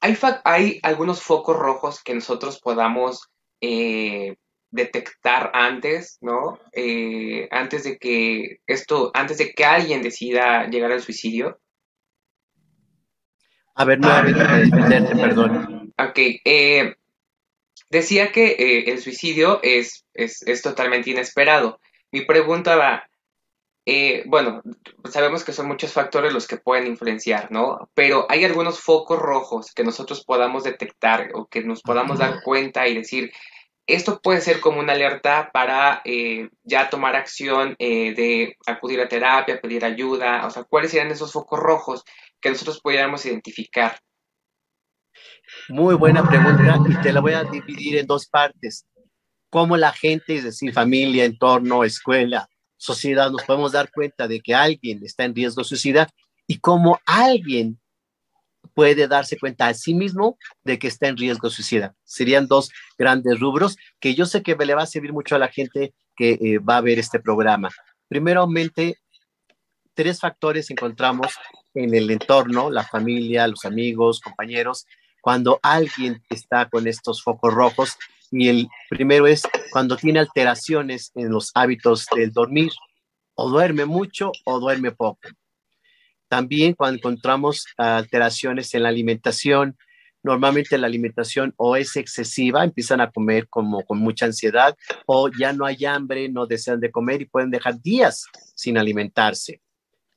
hay, 0.00 0.18
hay, 0.42 0.80
algunos 0.82 1.22
focos 1.22 1.56
rojos 1.56 2.02
que 2.02 2.12
nosotros 2.12 2.60
podamos 2.60 3.30
eh, 3.60 4.34
detectar 4.70 5.50
antes, 5.54 6.18
¿no? 6.20 6.58
Eh, 6.72 7.48
antes 7.50 7.84
de 7.84 7.98
que 7.98 8.60
esto, 8.66 9.10
antes 9.14 9.38
de 9.38 9.52
que 9.52 9.64
alguien 9.64 10.02
decida 10.02 10.68
llegar 10.68 10.92
al 10.92 11.02
suicidio. 11.02 11.60
A 13.74 13.84
ver, 13.84 14.00
nuevamente, 14.00 15.16
perdón. 15.16 15.92
Ok, 15.98 16.18
eh, 16.44 16.94
decía 17.88 18.32
que 18.32 18.84
el 18.86 19.00
suicidio 19.00 19.60
es, 19.62 20.06
es, 20.14 20.42
es 20.42 20.62
totalmente 20.62 21.10
inesperado. 21.10 21.80
Mi 22.12 22.22
pregunta 22.22 22.76
va, 22.76 23.10
eh, 23.86 24.24
bueno, 24.26 24.62
sabemos 25.10 25.42
que 25.42 25.52
son 25.52 25.66
muchos 25.66 25.92
factores 25.92 26.32
los 26.32 26.46
que 26.46 26.58
pueden 26.58 26.86
influenciar, 26.86 27.50
¿no? 27.50 27.90
Pero 27.94 28.26
hay 28.28 28.44
algunos 28.44 28.80
focos 28.80 29.18
rojos 29.18 29.72
que 29.74 29.84
nosotros 29.84 30.24
podamos 30.24 30.64
detectar 30.64 31.30
o 31.34 31.46
que 31.46 31.62
nos 31.62 31.82
podamos 31.82 32.18
dar 32.18 32.42
cuenta 32.42 32.86
y 32.86 32.94
decir, 32.94 33.32
esto 33.86 34.20
puede 34.22 34.40
ser 34.40 34.60
como 34.60 34.80
una 34.80 34.92
alerta 34.92 35.50
para 35.52 36.02
eh, 36.04 36.48
ya 36.62 36.90
tomar 36.90 37.16
acción 37.16 37.74
eh, 37.78 38.14
de 38.14 38.56
acudir 38.66 39.00
a 39.00 39.08
terapia, 39.08 39.60
pedir 39.60 39.84
ayuda, 39.84 40.46
o 40.46 40.50
sea, 40.50 40.64
¿cuáles 40.64 40.90
serían 40.90 41.10
esos 41.10 41.32
focos 41.32 41.58
rojos 41.58 42.04
que 42.40 42.50
nosotros 42.50 42.80
pudiéramos 42.80 43.24
identificar? 43.26 43.98
Muy 45.68 45.94
buena 45.96 46.22
pregunta 46.22 46.78
y 46.88 47.02
te 47.02 47.12
la 47.12 47.20
voy 47.20 47.32
a 47.32 47.44
dividir 47.44 47.98
en 47.98 48.06
dos 48.06 48.26
partes. 48.26 48.86
Cómo 49.50 49.76
la 49.76 49.92
gente, 49.92 50.36
es 50.36 50.44
decir, 50.44 50.72
familia, 50.72 51.24
entorno, 51.24 51.82
escuela, 51.82 52.48
sociedad 52.76 53.30
nos 53.30 53.42
podemos 53.42 53.72
dar 53.72 53.90
cuenta 53.90 54.28
de 54.28 54.40
que 54.40 54.54
alguien 54.54 55.00
está 55.04 55.24
en 55.24 55.34
riesgo 55.34 55.62
de 55.62 55.68
suicida 55.68 56.08
y 56.46 56.58
cómo 56.60 57.00
alguien 57.04 57.79
puede 58.74 59.08
darse 59.08 59.38
cuenta 59.38 59.68
a 59.68 59.74
sí 59.74 59.94
mismo 59.94 60.38
de 60.64 60.78
que 60.78 60.88
está 60.88 61.08
en 61.08 61.16
riesgo 61.16 61.50
suicida. 61.50 61.94
Serían 62.04 62.46
dos 62.46 62.70
grandes 62.98 63.38
rubros 63.40 63.76
que 63.98 64.14
yo 64.14 64.26
sé 64.26 64.42
que 64.42 64.56
le 64.56 64.74
va 64.74 64.82
a 64.82 64.86
servir 64.86 65.12
mucho 65.12 65.36
a 65.36 65.38
la 65.38 65.48
gente 65.48 65.94
que 66.16 66.32
eh, 66.32 66.58
va 66.58 66.78
a 66.78 66.80
ver 66.80 66.98
este 66.98 67.20
programa. 67.20 67.70
Primeramente, 68.08 68.98
tres 69.94 70.20
factores 70.20 70.70
encontramos 70.70 71.32
en 71.74 71.94
el 71.94 72.10
entorno, 72.10 72.70
la 72.70 72.84
familia, 72.84 73.46
los 73.46 73.64
amigos, 73.64 74.20
compañeros, 74.20 74.86
cuando 75.20 75.60
alguien 75.62 76.22
está 76.30 76.68
con 76.68 76.86
estos 76.86 77.22
focos 77.22 77.52
rojos 77.52 77.96
y 78.30 78.48
el 78.48 78.68
primero 78.88 79.26
es 79.26 79.42
cuando 79.70 79.96
tiene 79.96 80.20
alteraciones 80.20 81.12
en 81.14 81.30
los 81.30 81.50
hábitos 81.54 82.06
del 82.14 82.32
dormir, 82.32 82.70
o 83.34 83.48
duerme 83.48 83.86
mucho 83.86 84.32
o 84.44 84.60
duerme 84.60 84.92
poco. 84.92 85.20
También 86.30 86.74
cuando 86.74 86.96
encontramos 86.96 87.66
alteraciones 87.76 88.72
en 88.74 88.84
la 88.84 88.88
alimentación, 88.88 89.76
normalmente 90.22 90.78
la 90.78 90.86
alimentación 90.86 91.54
o 91.56 91.74
es 91.74 91.96
excesiva, 91.96 92.62
empiezan 92.62 93.00
a 93.00 93.10
comer 93.10 93.48
como 93.48 93.84
con 93.84 93.98
mucha 93.98 94.26
ansiedad, 94.26 94.76
o 95.06 95.28
ya 95.28 95.52
no 95.52 95.66
hay 95.66 95.84
hambre, 95.84 96.28
no 96.28 96.46
desean 96.46 96.78
de 96.78 96.92
comer 96.92 97.22
y 97.22 97.26
pueden 97.26 97.50
dejar 97.50 97.82
días 97.82 98.26
sin 98.54 98.78
alimentarse. 98.78 99.60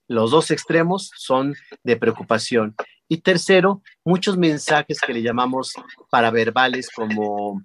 Los 0.08 0.30
dos 0.30 0.52
extremos 0.52 1.10
son 1.18 1.56
de 1.84 1.98
preocupación. 1.98 2.76
Y 3.10 3.18
tercero, 3.18 3.82
muchos 4.06 4.38
mensajes 4.38 5.00
que 5.00 5.14
le 5.14 5.24
llamamos 5.24 5.74
paraverbales 6.12 6.92
como 6.92 7.64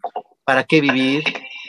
¿Para 0.48 0.64
qué 0.64 0.80
vivir? 0.80 1.24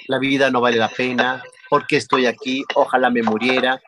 La 0.08 0.20
vida 0.20 0.50
no 0.50 0.62
vale 0.62 0.78
la 0.78 0.88
pena. 0.88 1.44
¿Por 1.70 1.86
qué 1.86 1.98
estoy 1.98 2.28
aquí? 2.28 2.64
Ojalá 2.76 3.10
me 3.10 3.22
muriera. 3.22 3.82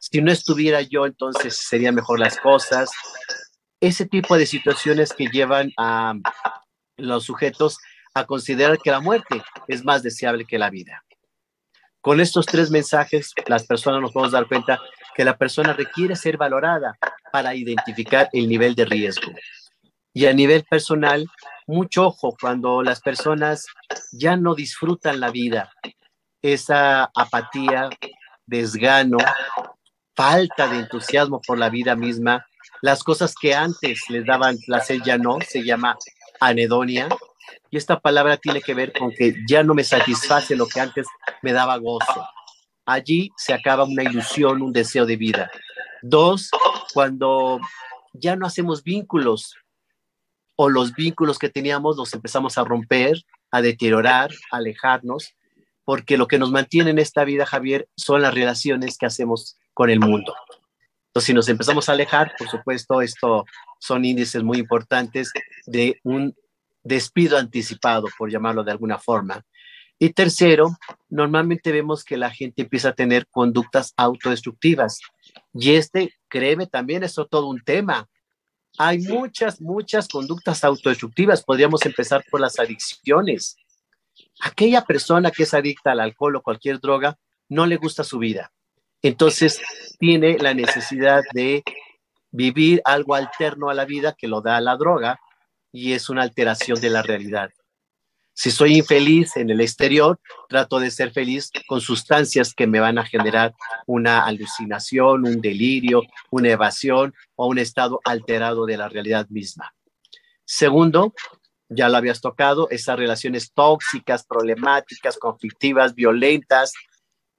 Si 0.00 0.22
no 0.22 0.30
estuviera 0.30 0.82
yo, 0.82 1.06
entonces 1.06 1.56
serían 1.56 1.94
mejor 1.94 2.20
las 2.20 2.38
cosas. 2.38 2.90
Ese 3.80 4.06
tipo 4.06 4.36
de 4.36 4.46
situaciones 4.46 5.12
que 5.12 5.26
llevan 5.26 5.72
a 5.76 6.14
los 6.96 7.24
sujetos 7.24 7.78
a 8.14 8.26
considerar 8.26 8.78
que 8.78 8.90
la 8.90 9.00
muerte 9.00 9.42
es 9.68 9.84
más 9.84 10.02
deseable 10.02 10.44
que 10.44 10.58
la 10.58 10.70
vida. 10.70 11.04
Con 12.00 12.20
estos 12.20 12.46
tres 12.46 12.70
mensajes, 12.70 13.32
las 13.46 13.66
personas 13.66 14.00
nos 14.00 14.12
podemos 14.12 14.32
dar 14.32 14.46
cuenta 14.46 14.80
que 15.14 15.24
la 15.24 15.36
persona 15.36 15.72
requiere 15.72 16.16
ser 16.16 16.36
valorada 16.36 16.96
para 17.32 17.54
identificar 17.54 18.28
el 18.32 18.48
nivel 18.48 18.74
de 18.74 18.84
riesgo. 18.84 19.32
Y 20.14 20.26
a 20.26 20.32
nivel 20.32 20.64
personal, 20.64 21.26
mucho 21.66 22.06
ojo 22.06 22.36
cuando 22.40 22.82
las 22.82 23.00
personas 23.00 23.66
ya 24.12 24.36
no 24.36 24.54
disfrutan 24.54 25.20
la 25.20 25.30
vida, 25.30 25.72
esa 26.40 27.10
apatía, 27.14 27.90
desgano, 28.46 29.18
falta 30.18 30.66
de 30.66 30.80
entusiasmo 30.80 31.40
por 31.46 31.58
la 31.58 31.70
vida 31.70 31.94
misma, 31.94 32.44
las 32.82 33.04
cosas 33.04 33.36
que 33.40 33.54
antes 33.54 34.00
les 34.08 34.26
daban 34.26 34.58
placer 34.66 35.00
ya 35.04 35.16
no, 35.16 35.38
se 35.46 35.62
llama 35.62 35.96
anedonia. 36.40 37.08
Y 37.70 37.76
esta 37.76 38.00
palabra 38.00 38.36
tiene 38.36 38.60
que 38.60 38.74
ver 38.74 38.92
con 38.92 39.12
que 39.12 39.36
ya 39.48 39.62
no 39.62 39.74
me 39.74 39.84
satisface 39.84 40.56
lo 40.56 40.66
que 40.66 40.80
antes 40.80 41.06
me 41.40 41.52
daba 41.52 41.76
gozo. 41.76 42.26
Allí 42.84 43.30
se 43.36 43.52
acaba 43.52 43.84
una 43.84 44.02
ilusión, 44.02 44.60
un 44.60 44.72
deseo 44.72 45.06
de 45.06 45.16
vida. 45.16 45.52
Dos, 46.02 46.50
cuando 46.92 47.60
ya 48.12 48.34
no 48.34 48.44
hacemos 48.44 48.82
vínculos 48.82 49.54
o 50.56 50.68
los 50.68 50.94
vínculos 50.94 51.38
que 51.38 51.48
teníamos 51.48 51.96
los 51.96 52.12
empezamos 52.12 52.58
a 52.58 52.64
romper, 52.64 53.22
a 53.52 53.62
deteriorar, 53.62 54.32
a 54.50 54.56
alejarnos, 54.56 55.36
porque 55.84 56.16
lo 56.16 56.26
que 56.26 56.40
nos 56.40 56.50
mantiene 56.50 56.90
en 56.90 56.98
esta 56.98 57.22
vida, 57.22 57.46
Javier, 57.46 57.88
son 57.96 58.22
las 58.22 58.34
relaciones 58.34 58.98
que 58.98 59.06
hacemos 59.06 59.56
con 59.78 59.90
el 59.90 60.00
mundo. 60.00 60.34
Entonces, 61.06 61.26
si 61.28 61.32
nos 61.32 61.48
empezamos 61.48 61.88
a 61.88 61.92
alejar, 61.92 62.32
por 62.36 62.48
supuesto, 62.48 63.00
esto 63.00 63.44
son 63.78 64.04
índices 64.04 64.42
muy 64.42 64.58
importantes 64.58 65.30
de 65.66 66.00
un 66.02 66.34
despido 66.82 67.38
anticipado, 67.38 68.08
por 68.18 68.28
llamarlo 68.28 68.64
de 68.64 68.72
alguna 68.72 68.98
forma. 68.98 69.40
Y 69.96 70.10
tercero, 70.14 70.76
normalmente 71.08 71.70
vemos 71.70 72.02
que 72.02 72.16
la 72.16 72.28
gente 72.28 72.62
empieza 72.62 72.88
a 72.88 72.94
tener 72.94 73.28
conductas 73.28 73.94
autodestructivas. 73.96 74.98
Y 75.54 75.76
este, 75.76 76.12
créeme, 76.26 76.66
también 76.66 77.04
es 77.04 77.14
todo 77.14 77.46
un 77.46 77.62
tema, 77.62 78.08
hay 78.78 78.98
muchas, 78.98 79.60
muchas 79.60 80.08
conductas 80.08 80.64
autodestructivas. 80.64 81.44
Podríamos 81.44 81.86
empezar 81.86 82.24
por 82.28 82.40
las 82.40 82.58
adicciones. 82.58 83.56
Aquella 84.40 84.82
persona 84.82 85.30
que 85.30 85.44
es 85.44 85.54
adicta 85.54 85.92
al 85.92 86.00
alcohol 86.00 86.34
o 86.34 86.42
cualquier 86.42 86.80
droga 86.80 87.16
no 87.48 87.64
le 87.64 87.76
gusta 87.76 88.02
su 88.02 88.18
vida. 88.18 88.50
Entonces 89.02 89.60
tiene 89.98 90.38
la 90.38 90.54
necesidad 90.54 91.22
de 91.32 91.62
vivir 92.30 92.80
algo 92.84 93.14
alterno 93.14 93.70
a 93.70 93.74
la 93.74 93.84
vida 93.84 94.14
que 94.16 94.28
lo 94.28 94.40
da 94.40 94.60
la 94.60 94.76
droga 94.76 95.20
y 95.72 95.92
es 95.92 96.08
una 96.08 96.22
alteración 96.22 96.80
de 96.80 96.90
la 96.90 97.02
realidad. 97.02 97.50
Si 98.32 98.52
soy 98.52 98.76
infeliz 98.76 99.36
en 99.36 99.50
el 99.50 99.60
exterior, 99.60 100.20
trato 100.48 100.78
de 100.78 100.92
ser 100.92 101.10
feliz 101.10 101.50
con 101.66 101.80
sustancias 101.80 102.54
que 102.54 102.68
me 102.68 102.78
van 102.78 102.96
a 102.96 103.04
generar 103.04 103.52
una 103.84 104.24
alucinación, 104.24 105.26
un 105.26 105.40
delirio, 105.40 106.02
una 106.30 106.50
evasión 106.50 107.14
o 107.34 107.48
un 107.48 107.58
estado 107.58 108.00
alterado 108.04 108.64
de 108.64 108.76
la 108.76 108.88
realidad 108.88 109.26
misma. 109.28 109.74
Segundo, 110.44 111.14
ya 111.68 111.88
lo 111.88 111.96
habías 111.96 112.20
tocado, 112.20 112.70
esas 112.70 112.96
relaciones 112.96 113.52
tóxicas, 113.52 114.24
problemáticas, 114.24 115.18
conflictivas, 115.18 115.96
violentas, 115.96 116.72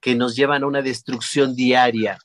que 0.00 0.14
nos 0.14 0.36
llevan 0.36 0.62
a 0.62 0.66
una 0.66 0.82
destrucción 0.82 1.54
diaria, 1.54 2.18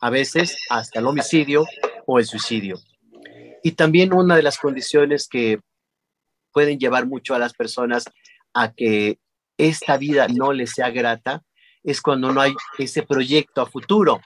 a 0.00 0.10
veces 0.10 0.56
hasta 0.70 1.00
el 1.00 1.06
homicidio 1.06 1.64
o 2.06 2.18
el 2.18 2.24
suicidio. 2.24 2.78
Y 3.62 3.72
también 3.72 4.12
una 4.12 4.36
de 4.36 4.42
las 4.42 4.58
condiciones 4.58 5.28
que 5.28 5.60
pueden 6.52 6.78
llevar 6.78 7.06
mucho 7.06 7.34
a 7.34 7.38
las 7.38 7.52
personas 7.52 8.04
a 8.54 8.72
que 8.72 9.18
esta 9.56 9.96
vida 9.96 10.28
no 10.28 10.52
les 10.52 10.72
sea 10.72 10.90
grata 10.90 11.42
es 11.82 12.00
cuando 12.00 12.32
no 12.32 12.40
hay 12.40 12.52
ese 12.78 13.02
proyecto 13.02 13.60
a 13.60 13.66
futuro. 13.66 14.20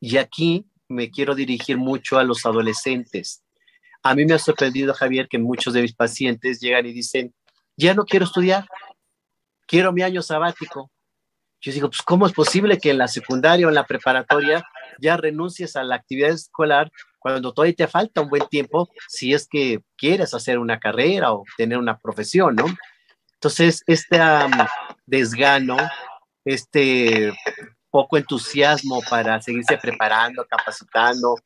Y 0.00 0.16
aquí 0.16 0.66
me 0.88 1.10
quiero 1.10 1.34
dirigir 1.34 1.76
mucho 1.76 2.18
a 2.18 2.24
los 2.24 2.44
adolescentes. 2.46 3.42
A 4.02 4.14
mí 4.14 4.24
me 4.24 4.34
ha 4.34 4.38
sorprendido, 4.38 4.92
Javier, 4.94 5.28
que 5.28 5.38
muchos 5.38 5.74
de 5.74 5.82
mis 5.82 5.94
pacientes 5.94 6.60
llegan 6.60 6.86
y 6.86 6.92
dicen, 6.92 7.34
ya 7.76 7.94
no 7.94 8.04
quiero 8.04 8.26
estudiar, 8.26 8.66
quiero 9.66 9.92
mi 9.92 10.02
año 10.02 10.22
sabático. 10.22 10.90
Yo 11.64 11.72
digo, 11.72 11.88
pues 11.88 12.02
¿cómo 12.02 12.26
es 12.26 12.32
posible 12.34 12.78
que 12.78 12.90
en 12.90 12.98
la 12.98 13.08
secundaria 13.08 13.66
o 13.66 13.70
en 13.70 13.74
la 13.74 13.86
preparatoria 13.86 14.62
ya 15.00 15.16
renuncies 15.16 15.76
a 15.76 15.82
la 15.82 15.96
actividad 15.96 16.30
escolar 16.30 16.92
cuando 17.18 17.54
todavía 17.54 17.74
te 17.74 17.86
falta 17.88 18.20
un 18.20 18.28
buen 18.28 18.46
tiempo 18.48 18.90
si 19.08 19.32
es 19.32 19.48
que 19.48 19.80
quieres 19.96 20.34
hacer 20.34 20.58
una 20.58 20.78
carrera 20.78 21.32
o 21.32 21.42
tener 21.56 21.78
una 21.78 21.98
profesión, 21.98 22.54
¿no? 22.54 22.66
Entonces, 23.32 23.82
este 23.86 24.20
desgano, 25.06 25.78
este 26.44 27.32
poco 27.90 28.18
entusiasmo 28.18 29.00
para 29.08 29.40
seguirse 29.40 29.78
preparando, 29.78 30.44
capacitando, 30.46 31.36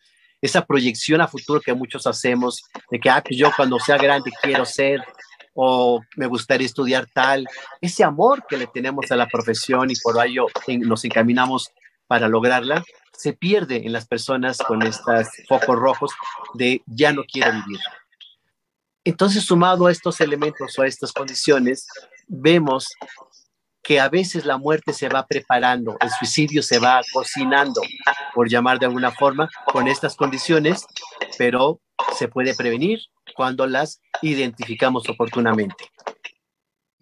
esa 0.41 0.65
proyección 0.65 1.21
a 1.21 1.29
futuro 1.29 1.61
que 1.61 1.75
muchos 1.75 2.07
hacemos 2.09 2.65
de 2.91 2.99
que, 2.99 3.09
ah, 3.09 3.23
pues 3.25 3.39
yo 3.39 3.51
cuando 3.57 3.79
sea 3.79 3.99
grande 3.99 4.33
quiero 4.43 4.65
ser 4.65 5.01
o 5.61 6.00
me 6.15 6.27
gustaría 6.27 6.67
estudiar 6.69 7.09
tal, 7.12 7.45
ese 7.81 8.05
amor 8.05 8.45
que 8.49 8.57
le 8.57 8.69
tenemos 8.69 9.11
a 9.11 9.17
la 9.17 9.27
profesión 9.27 9.91
y 9.91 9.97
por 9.97 10.25
ello 10.25 10.47
nos 10.69 11.05
encaminamos 11.05 11.73
para 12.07 12.29
lograrla, 12.29 12.85
se 13.12 13.33
pierde 13.33 13.85
en 13.85 13.93
las 13.93 14.07
personas 14.07 14.59
con 14.59 14.83
estos 14.83 15.27
focos 15.49 15.77
rojos 15.77 16.12
de 16.55 16.81
ya 16.87 17.12
no 17.12 17.25
quiero 17.25 17.50
vivir. 17.50 17.81
Entonces, 19.03 19.43
sumado 19.43 19.88
a 19.88 19.91
estos 19.91 20.21
elementos 20.21 20.79
o 20.79 20.83
a 20.83 20.87
estas 20.87 21.12
condiciones, 21.12 21.88
vemos 22.29 22.87
que 23.83 23.99
a 23.99 24.09
veces 24.09 24.45
la 24.45 24.59
muerte 24.59 24.93
se 24.93 25.09
va 25.09 25.27
preparando, 25.27 25.97
el 26.00 26.11
suicidio 26.11 26.62
se 26.62 26.79
va 26.79 27.00
cocinando, 27.12 27.81
por 28.33 28.49
llamar 28.49 28.79
de 28.79 28.87
alguna 28.87 29.11
forma, 29.11 29.49
con 29.73 29.88
estas 29.88 30.15
condiciones, 30.15 30.87
pero 31.37 31.81
se 32.17 32.29
puede 32.29 32.55
prevenir 32.55 33.00
cuando 33.38 33.68
las 33.68 34.02
identificamos 34.21 35.09
oportunamente. 35.09 35.85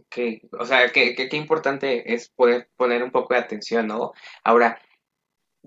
Ok, 0.00 0.18
o 0.60 0.66
sea, 0.66 0.92
qué, 0.92 1.14
qué 1.14 1.34
importante 1.34 2.12
es 2.12 2.28
poder 2.28 2.68
poner 2.76 3.02
un 3.02 3.10
poco 3.10 3.32
de 3.32 3.40
atención, 3.40 3.86
¿no? 3.86 4.12
Ahora, 4.44 4.78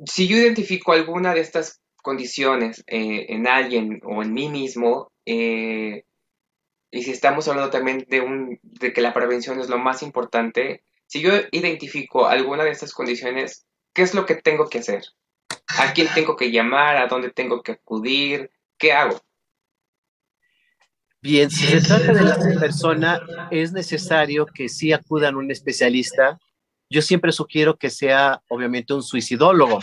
si 0.05 0.27
yo 0.27 0.37
identifico 0.37 0.93
alguna 0.93 1.33
de 1.33 1.39
estas 1.39 1.81
condiciones 2.03 2.83
eh, 2.85 3.25
en 3.29 3.47
alguien 3.47 3.99
o 4.03 4.21
en 4.21 4.31
mí 4.31 4.47
mismo, 4.47 5.11
eh, 5.25 6.03
y 6.91 7.01
si 7.01 7.09
estamos 7.09 7.47
hablando 7.47 7.71
también 7.71 8.05
de, 8.07 8.21
un, 8.21 8.59
de 8.61 8.93
que 8.93 9.01
la 9.01 9.15
prevención 9.15 9.59
es 9.59 9.69
lo 9.69 9.79
más 9.79 10.03
importante, 10.03 10.83
si 11.07 11.19
yo 11.19 11.31
identifico 11.49 12.27
alguna 12.27 12.63
de 12.63 12.69
estas 12.69 12.93
condiciones, 12.93 13.65
¿qué 13.91 14.03
es 14.03 14.13
lo 14.13 14.27
que 14.27 14.35
tengo 14.35 14.69
que 14.69 14.77
hacer? 14.77 15.03
¿A 15.79 15.93
quién 15.93 16.09
tengo 16.13 16.35
que 16.35 16.51
llamar? 16.51 16.97
¿A 16.97 17.07
dónde 17.07 17.31
tengo 17.31 17.63
que 17.63 17.71
acudir? 17.71 18.51
¿Qué 18.77 18.93
hago? 18.93 19.19
Bien, 21.21 21.49
si 21.49 21.65
se 21.65 21.81
trata 21.81 22.13
de 22.13 22.23
la 22.23 22.59
persona, 22.59 23.19
es 23.51 23.73
necesario 23.73 24.45
que 24.45 24.69
sí 24.69 24.93
acudan 24.93 25.35
a 25.35 25.37
un 25.37 25.51
especialista 25.51 26.39
yo 26.91 27.03
siempre 27.03 27.31
sugiero 27.31 27.77
que 27.77 27.91
sea, 27.91 28.41
obviamente, 28.49 28.95
un 28.95 29.03
suicidólogo. 29.03 29.79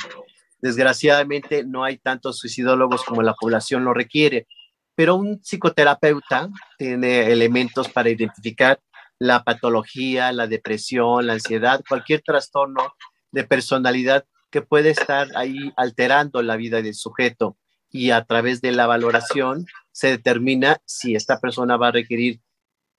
Desgraciadamente, 0.61 1.63
no 1.65 1.85
hay 1.85 1.99
tantos 1.99 2.39
suicidólogos 2.39 3.05
como 3.05 3.23
la 3.23 3.35
población 3.35 3.85
lo 3.85 3.95
requiere, 3.95 4.49
pero 4.97 5.15
un 5.15 5.41
psicoterapeuta 5.41 6.49
tiene 6.79 7.31
elementos 7.31 7.89
para 7.89 8.11
identificar 8.11 8.81
la 9.21 9.45
patología, 9.45 10.33
la 10.33 10.49
depresión, 10.49 11.29
la 11.29 11.35
ansiedad, 11.35 11.83
cualquier 11.89 12.23
trastorno 12.23 12.95
de 13.31 13.45
personalidad 13.45 14.25
que 14.51 14.63
puede 14.63 14.91
estar 14.91 15.29
ahí 15.37 15.73
alterando 15.77 16.43
la 16.43 16.57
vida 16.57 16.83
del 16.83 16.95
sujeto. 16.95 17.57
Y 17.93 18.11
a 18.11 18.25
través 18.25 18.61
de 18.61 18.73
la 18.73 18.89
valoración 18.89 19.67
se 19.97 20.09
determina 20.09 20.77
si 20.85 21.15
esta 21.15 21.41
persona 21.41 21.79
va 21.79 21.89
a 21.89 21.93
requerir 21.93 22.43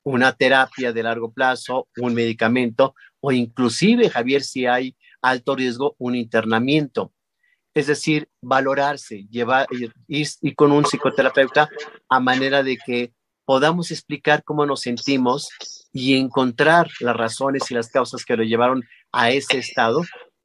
una 0.04 0.34
terapia 0.34 0.92
de 0.92 1.04
largo 1.04 1.32
plazo, 1.32 1.88
un 1.98 2.16
medicamento 2.16 2.96
o 3.20 3.32
inclusive, 3.32 4.10
Javier, 4.10 4.42
si 4.42 4.66
hay 4.66 4.96
alto 5.22 5.56
riesgo, 5.56 5.96
un 6.00 6.16
internamiento. 6.16 7.14
Es 7.76 7.86
decir, 7.86 8.30
valorarse, 8.42 9.28
llevar, 9.30 9.68
ir, 10.08 10.32
con 10.56 10.72
un 10.72 10.86
psicoterapeuta 10.86 11.70
a 12.10 12.20
manera 12.20 12.64
de 12.64 12.80
que 12.84 13.14
podamos 13.46 13.92
explicar 13.92 14.44
cómo 14.44 14.66
nos 14.66 14.82
sentimos 14.82 15.50
y 15.94 16.18
encontrar 16.18 16.90
las 17.00 17.16
razones 17.16 17.70
y 17.70 17.76
las 17.76 17.90
causas 17.90 18.26
que 18.26 18.38
lo 18.38 18.44
llevaron 18.44 18.84
a 19.12 19.30
ese 19.30 19.60
estado, 19.60 20.02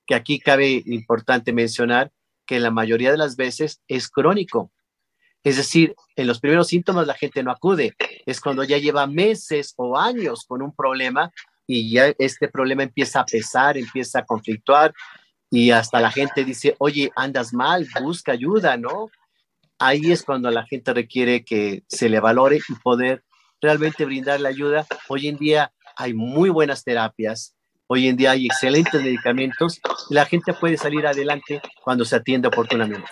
que 0.06 0.14
aquí 0.14 0.38
cabe 0.38 0.82
importante 0.84 1.54
mencionar 1.54 2.12
que 2.44 2.60
la 2.60 2.70
mayoría 2.70 3.10
de 3.10 3.16
las 3.16 3.36
veces 3.36 3.80
es 3.88 4.10
crónico. 4.10 4.70
Es 5.44 5.56
decir, 5.56 5.94
en 6.16 6.26
los 6.26 6.40
primeros 6.40 6.68
síntomas 6.68 7.06
la 7.06 7.14
gente 7.14 7.42
no 7.42 7.50
acude, 7.50 7.94
es 8.26 8.40
cuando 8.40 8.62
ya 8.64 8.78
lleva 8.78 9.06
meses 9.06 9.74
o 9.76 9.98
años 9.98 10.44
con 10.46 10.62
un 10.62 10.74
problema 10.74 11.32
y 11.66 11.90
ya 11.90 12.12
este 12.18 12.48
problema 12.48 12.82
empieza 12.84 13.20
a 13.20 13.24
pesar, 13.24 13.76
empieza 13.76 14.20
a 14.20 14.24
conflictuar 14.24 14.94
y 15.50 15.70
hasta 15.70 16.00
la 16.00 16.10
gente 16.10 16.44
dice, 16.44 16.76
oye, 16.78 17.10
andas 17.16 17.52
mal, 17.52 17.86
busca 18.00 18.32
ayuda, 18.32 18.76
¿no? 18.76 19.10
Ahí 19.78 20.12
es 20.12 20.22
cuando 20.22 20.50
la 20.50 20.64
gente 20.64 20.94
requiere 20.94 21.44
que 21.44 21.82
se 21.88 22.08
le 22.08 22.20
valore 22.20 22.60
y 22.68 22.74
poder 22.82 23.24
realmente 23.60 24.04
brindar 24.04 24.40
la 24.40 24.48
ayuda. 24.48 24.86
Hoy 25.08 25.28
en 25.28 25.36
día 25.36 25.72
hay 25.96 26.14
muy 26.14 26.50
buenas 26.50 26.84
terapias, 26.84 27.54
hoy 27.86 28.08
en 28.08 28.16
día 28.16 28.30
hay 28.30 28.46
excelentes 28.46 29.02
medicamentos 29.02 29.80
y 30.08 30.14
la 30.14 30.24
gente 30.24 30.54
puede 30.54 30.76
salir 30.76 31.06
adelante 31.06 31.60
cuando 31.82 32.04
se 32.04 32.16
atiende 32.16 32.48
oportunamente. 32.48 33.10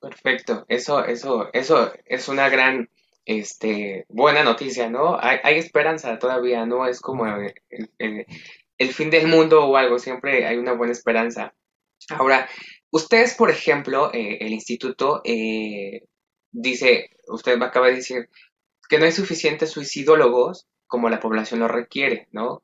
Perfecto, 0.00 0.64
eso, 0.68 1.04
eso, 1.04 1.50
eso 1.52 1.92
es 2.04 2.28
una 2.28 2.48
gran 2.48 2.88
este, 3.24 4.06
buena 4.08 4.44
noticia, 4.44 4.88
¿no? 4.88 5.18
Hay, 5.20 5.58
esperanza 5.58 6.18
todavía, 6.18 6.66
no 6.66 6.86
es 6.86 7.00
como 7.00 7.26
el, 7.98 8.94
fin 8.94 9.10
del 9.10 9.26
mundo 9.26 9.66
o 9.66 9.76
algo, 9.76 9.98
siempre 9.98 10.46
hay 10.46 10.56
una 10.56 10.72
buena 10.72 10.92
esperanza. 10.92 11.54
Ahora, 12.10 12.48
ustedes, 12.90 13.34
por 13.34 13.50
ejemplo, 13.50 14.12
eh, 14.14 14.38
el 14.40 14.52
instituto 14.52 15.20
eh, 15.24 16.06
dice, 16.52 17.10
usted 17.26 17.60
acaba 17.60 17.88
de 17.88 17.96
decir 17.96 18.30
que 18.88 18.98
no 18.98 19.04
hay 19.04 19.12
suficientes 19.12 19.70
suicidólogos 19.70 20.66
como 20.86 21.10
la 21.10 21.20
población 21.20 21.60
lo 21.60 21.68
requiere, 21.68 22.28
¿no? 22.32 22.62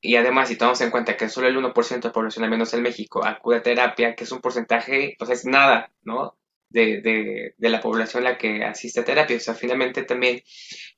Y 0.00 0.16
además, 0.16 0.48
si 0.48 0.56
tomamos 0.56 0.80
en 0.82 0.90
cuenta 0.90 1.16
que 1.16 1.28
solo 1.28 1.48
el 1.48 1.56
1% 1.56 2.02
de 2.02 2.08
la 2.08 2.12
población, 2.12 2.44
al 2.44 2.50
menos 2.50 2.74
en 2.74 2.82
México, 2.82 3.24
acude 3.24 3.56
a 3.56 3.62
terapia, 3.62 4.14
que 4.14 4.24
es 4.24 4.32
un 4.32 4.40
porcentaje, 4.40 5.16
pues 5.18 5.30
es 5.30 5.46
nada, 5.46 5.92
¿no? 6.02 6.36
De, 6.70 7.54
la 7.58 7.80
población 7.80 8.24
la 8.24 8.38
que 8.38 8.64
asiste 8.64 9.00
a 9.00 9.04
terapia. 9.04 9.36
O 9.36 9.40
sea, 9.40 9.54
finalmente 9.54 10.02
también 10.02 10.42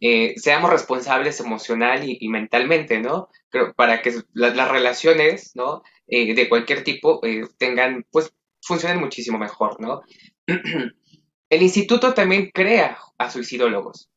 eh, 0.00 0.34
seamos 0.36 0.70
responsables 0.70 1.40
emocional 1.40 2.02
y, 2.04 2.28
mentalmente, 2.28 2.98
¿no? 3.00 3.28
Para 3.76 4.02
que 4.02 4.22
las 4.32 4.70
relaciones, 4.70 5.52
¿no? 5.54 5.82
Eh, 6.06 6.34
de 6.34 6.48
cualquier 6.48 6.84
tipo 6.84 7.24
eh, 7.24 7.46
tengan, 7.58 8.06
pues, 8.10 8.32
funcionen 8.62 9.00
muchísimo 9.00 9.38
mejor, 9.38 9.80
¿no? 9.80 10.02
El 11.50 11.62
instituto 11.62 12.12
también 12.12 12.50
crea 12.52 12.98
a 13.16 13.30
suicidólogos. 13.30 14.10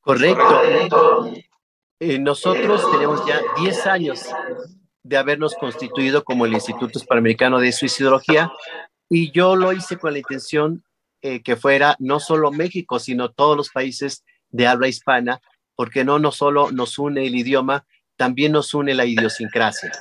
Correcto. 0.00 1.32
nosotros 2.00 2.90
tenemos 2.90 3.26
ya 3.26 3.40
10 3.58 3.86
años 3.86 4.26
de 5.02 5.16
habernos 5.16 5.54
constituido 5.54 6.22
como 6.22 6.44
el 6.44 6.52
Instituto 6.52 6.98
Hispanoamericano 6.98 7.60
de 7.60 7.72
Suicidología 7.72 8.52
y 9.08 9.32
yo 9.32 9.56
lo 9.56 9.72
hice 9.72 9.96
con 9.96 10.12
la 10.12 10.18
intención 10.18 10.84
eh, 11.22 11.42
que 11.42 11.56
fuera 11.56 11.96
no 11.98 12.20
solo 12.20 12.50
México, 12.52 12.98
sino 12.98 13.30
todos 13.30 13.56
los 13.56 13.70
países 13.70 14.24
de 14.50 14.66
habla 14.66 14.88
hispana, 14.88 15.40
porque 15.74 16.04
no, 16.04 16.18
no 16.18 16.32
solo 16.32 16.70
nos 16.70 16.98
une 16.98 17.26
el 17.26 17.34
idioma, 17.34 17.86
también 18.16 18.52
nos 18.52 18.74
une 18.74 18.94
la 18.94 19.04
idiosincrasia. 19.04 19.92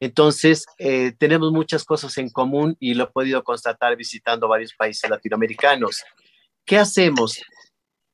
Entonces, 0.00 0.66
eh, 0.78 1.12
tenemos 1.18 1.52
muchas 1.52 1.84
cosas 1.84 2.18
en 2.18 2.28
común 2.30 2.76
y 2.80 2.94
lo 2.94 3.04
he 3.04 3.06
podido 3.08 3.44
constatar 3.44 3.96
visitando 3.96 4.48
varios 4.48 4.74
países 4.74 5.08
latinoamericanos. 5.08 6.02
¿Qué 6.64 6.76
hacemos? 6.78 7.40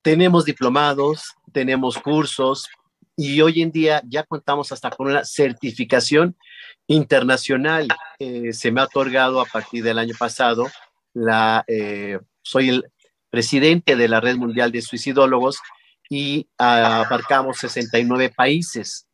Tenemos 0.02 0.44
diplomados, 0.44 1.34
tenemos 1.52 1.98
cursos 1.98 2.68
y 3.18 3.42
hoy 3.42 3.60
en 3.60 3.72
día 3.72 4.00
ya 4.06 4.22
contamos 4.22 4.72
hasta 4.72 4.88
con 4.90 5.08
una 5.08 5.24
certificación 5.24 6.36
internacional. 6.86 7.88
Eh, 8.18 8.54
se 8.54 8.72
me 8.72 8.80
ha 8.80 8.84
otorgado 8.84 9.42
a 9.42 9.44
partir 9.44 9.84
del 9.84 9.98
año 9.98 10.14
pasado 10.18 10.68
eh, 11.66 12.18
soy 12.42 12.68
el 12.70 12.84
presidente 13.30 13.96
de 13.96 14.08
la 14.08 14.20
Red 14.20 14.36
Mundial 14.36 14.72
de 14.72 14.82
Suicidólogos 14.82 15.58
y 16.08 16.48
abarcamos 16.56 17.58
69 17.58 18.30
países, 18.34 19.06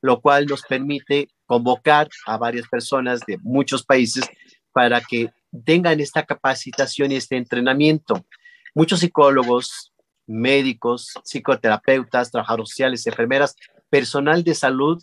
lo 0.00 0.20
cual 0.20 0.46
nos 0.46 0.62
permite 0.62 1.28
convocar 1.46 2.08
a 2.26 2.36
varias 2.36 2.68
personas 2.68 3.20
de 3.26 3.38
muchos 3.38 3.84
países 3.84 4.28
para 4.72 5.00
que 5.00 5.30
tengan 5.64 6.00
esta 6.00 6.24
capacitación 6.24 7.12
y 7.12 7.16
este 7.16 7.36
entrenamiento. 7.36 8.26
Muchos 8.74 9.00
psicólogos, 9.00 9.91
médicos, 10.32 11.12
psicoterapeutas, 11.24 12.30
trabajadores 12.30 12.70
sociales, 12.70 13.06
enfermeras, 13.06 13.54
personal 13.90 14.42
de 14.42 14.54
salud 14.54 15.02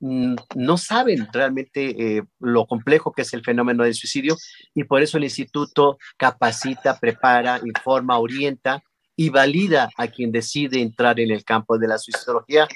mm, 0.00 0.34
no 0.54 0.76
saben 0.76 1.26
realmente 1.32 2.18
eh, 2.18 2.22
lo 2.38 2.66
complejo 2.66 3.12
que 3.12 3.22
es 3.22 3.32
el 3.32 3.42
fenómeno 3.42 3.84
del 3.84 3.94
suicidio 3.94 4.36
y 4.74 4.84
por 4.84 5.02
eso 5.02 5.16
el 5.16 5.24
instituto 5.24 5.98
capacita, 6.16 6.98
prepara, 7.00 7.60
informa, 7.64 8.18
orienta 8.18 8.82
y 9.16 9.30
valida 9.30 9.88
a 9.96 10.08
quien 10.08 10.30
decide 10.30 10.80
entrar 10.80 11.18
en 11.18 11.30
el 11.30 11.42
campo 11.42 11.78
de 11.78 11.88
la 11.88 11.96
suicidología, 11.96 12.68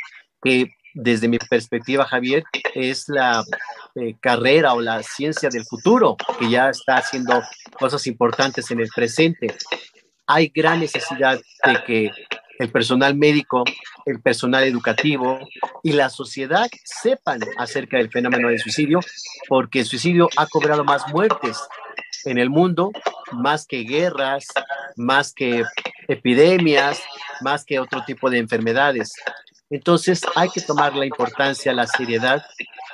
que 0.42 0.70
desde 0.94 1.28
mi 1.28 1.38
perspectiva, 1.38 2.04
Javier, 2.04 2.44
es 2.74 3.08
la 3.08 3.44
eh, 3.94 4.16
carrera 4.20 4.72
o 4.72 4.80
la 4.80 5.02
ciencia 5.02 5.48
del 5.48 5.64
futuro, 5.64 6.16
que 6.38 6.50
ya 6.50 6.70
está 6.70 6.96
haciendo 6.96 7.42
cosas 7.78 8.06
importantes 8.06 8.70
en 8.70 8.80
el 8.80 8.88
presente. 8.88 9.54
Hay 10.32 10.52
gran 10.54 10.78
necesidad 10.78 11.40
de 11.64 11.84
que 11.84 12.10
el 12.60 12.70
personal 12.70 13.16
médico, 13.16 13.64
el 14.06 14.20
personal 14.20 14.62
educativo 14.62 15.40
y 15.82 15.90
la 15.90 16.08
sociedad 16.08 16.70
sepan 16.84 17.40
acerca 17.58 17.96
del 17.96 18.12
fenómeno 18.12 18.48
del 18.48 18.60
suicidio, 18.60 19.00
porque 19.48 19.80
el 19.80 19.86
suicidio 19.86 20.28
ha 20.36 20.46
cobrado 20.46 20.84
más 20.84 21.12
muertes 21.12 21.58
en 22.26 22.38
el 22.38 22.48
mundo, 22.48 22.92
más 23.32 23.66
que 23.66 23.82
guerras, 23.82 24.46
más 24.94 25.32
que 25.32 25.64
epidemias, 26.06 27.02
más 27.40 27.64
que 27.64 27.80
otro 27.80 28.04
tipo 28.04 28.30
de 28.30 28.38
enfermedades. 28.38 29.12
Entonces 29.68 30.20
hay 30.36 30.48
que 30.50 30.60
tomar 30.60 30.94
la 30.94 31.06
importancia, 31.06 31.72
la 31.72 31.88
seriedad 31.88 32.44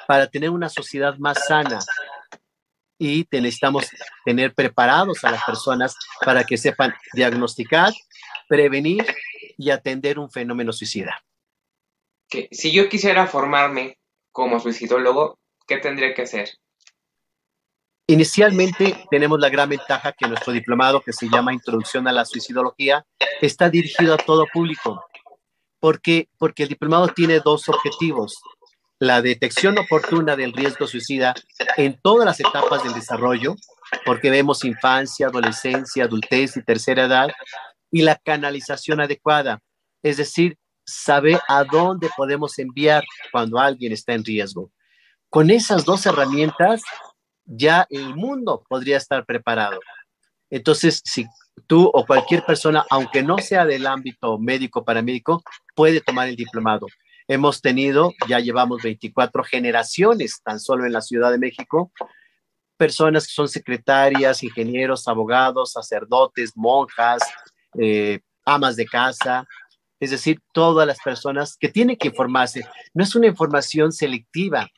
para 0.08 0.26
tener 0.26 0.48
una 0.48 0.70
sociedad 0.70 1.18
más 1.18 1.44
sana 1.46 1.80
y 2.98 3.26
necesitamos 3.30 3.86
tener 4.24 4.54
preparados 4.54 5.24
a 5.24 5.30
las 5.30 5.42
personas 5.44 5.96
para 6.24 6.44
que 6.44 6.56
sepan 6.56 6.94
diagnosticar, 7.12 7.92
prevenir 8.48 9.04
y 9.56 9.70
atender 9.70 10.18
un 10.18 10.30
fenómeno 10.30 10.72
suicida. 10.72 11.22
Si 12.50 12.72
yo 12.72 12.88
quisiera 12.88 13.26
formarme 13.26 13.98
como 14.32 14.60
suicidólogo, 14.60 15.38
¿qué 15.66 15.78
tendría 15.78 16.14
que 16.14 16.22
hacer? 16.22 16.50
Inicialmente 18.08 19.04
tenemos 19.10 19.40
la 19.40 19.48
gran 19.48 19.68
ventaja 19.68 20.12
que 20.12 20.28
nuestro 20.28 20.52
diplomado, 20.52 21.00
que 21.00 21.12
se 21.12 21.28
llama 21.28 21.52
Introducción 21.52 22.06
a 22.06 22.12
la 22.12 22.24
Suicidología, 22.24 23.04
está 23.40 23.68
dirigido 23.68 24.14
a 24.14 24.18
todo 24.18 24.46
público. 24.52 25.04
¿Por 25.80 26.00
qué? 26.00 26.28
Porque 26.38 26.62
el 26.62 26.68
diplomado 26.68 27.08
tiene 27.08 27.40
dos 27.40 27.68
objetivos. 27.68 28.40
La 28.98 29.20
detección 29.20 29.76
oportuna 29.78 30.36
del 30.36 30.54
riesgo 30.54 30.86
suicida 30.86 31.34
en 31.76 32.00
todas 32.00 32.24
las 32.24 32.40
etapas 32.40 32.82
del 32.82 32.94
desarrollo, 32.94 33.54
porque 34.06 34.30
vemos 34.30 34.64
infancia, 34.64 35.26
adolescencia, 35.26 36.04
adultez 36.04 36.56
y 36.56 36.62
tercera 36.62 37.04
edad, 37.04 37.28
y 37.90 38.02
la 38.02 38.16
canalización 38.16 39.00
adecuada, 39.00 39.60
es 40.02 40.16
decir, 40.16 40.56
saber 40.86 41.38
a 41.46 41.64
dónde 41.64 42.08
podemos 42.16 42.58
enviar 42.58 43.04
cuando 43.32 43.58
alguien 43.58 43.92
está 43.92 44.14
en 44.14 44.24
riesgo. 44.24 44.70
Con 45.28 45.50
esas 45.50 45.84
dos 45.84 46.06
herramientas, 46.06 46.82
ya 47.44 47.86
el 47.90 48.14
mundo 48.14 48.64
podría 48.66 48.96
estar 48.96 49.26
preparado. 49.26 49.78
Entonces, 50.48 51.02
si 51.04 51.26
tú 51.66 51.90
o 51.92 52.06
cualquier 52.06 52.44
persona, 52.46 52.86
aunque 52.88 53.22
no 53.22 53.36
sea 53.38 53.66
del 53.66 53.86
ámbito 53.86 54.38
médico 54.38 54.84
paramédico, 54.84 55.42
puede 55.74 56.00
tomar 56.00 56.28
el 56.28 56.36
diplomado. 56.36 56.86
Hemos 57.28 57.60
tenido, 57.60 58.12
ya 58.28 58.38
llevamos 58.38 58.82
24 58.82 59.42
generaciones 59.44 60.40
tan 60.42 60.60
solo 60.60 60.86
en 60.86 60.92
la 60.92 61.00
Ciudad 61.00 61.30
de 61.30 61.38
México, 61.38 61.92
personas 62.76 63.26
que 63.26 63.32
son 63.32 63.48
secretarias, 63.48 64.42
ingenieros, 64.42 65.08
abogados, 65.08 65.72
sacerdotes, 65.72 66.52
monjas, 66.56 67.22
eh, 67.78 68.20
amas 68.44 68.76
de 68.76 68.86
casa, 68.86 69.46
es 69.98 70.10
decir, 70.10 70.40
todas 70.52 70.86
las 70.86 70.98
personas 71.00 71.56
que 71.56 71.68
tienen 71.68 71.96
que 71.96 72.08
informarse. 72.08 72.64
No 72.94 73.02
es 73.02 73.14
una 73.14 73.26
información 73.26 73.92
selectiva 73.92 74.68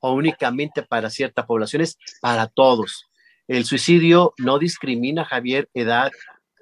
o 0.00 0.12
únicamente 0.12 0.82
para 0.82 1.10
cierta 1.10 1.46
población, 1.46 1.82
es 1.82 1.96
para 2.20 2.46
todos. 2.48 3.06
El 3.46 3.64
suicidio 3.64 4.34
no 4.38 4.58
discrimina, 4.58 5.24
Javier, 5.24 5.68
edad, 5.74 6.12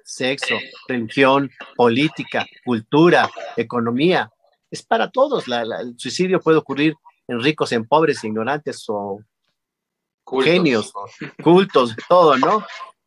sexo, 0.03 0.55
religión, 0.87 1.51
política, 1.75 2.45
cultura, 2.63 3.29
economía. 3.57 4.31
Es 4.71 4.83
para 4.83 5.09
todos. 5.09 5.45
el 5.47 5.95
suicidio 5.97 6.39
puede 6.39 6.57
ocurrir 6.57 6.95
en 7.27 7.41
ricos, 7.41 7.71
en 7.71 7.85
pobres, 7.85 8.23
ignorantes 8.23 8.85
o 8.87 9.19
genios, 10.43 10.93
cultos, 11.43 11.95
todo, 12.09 12.37
¿no? 12.37 12.65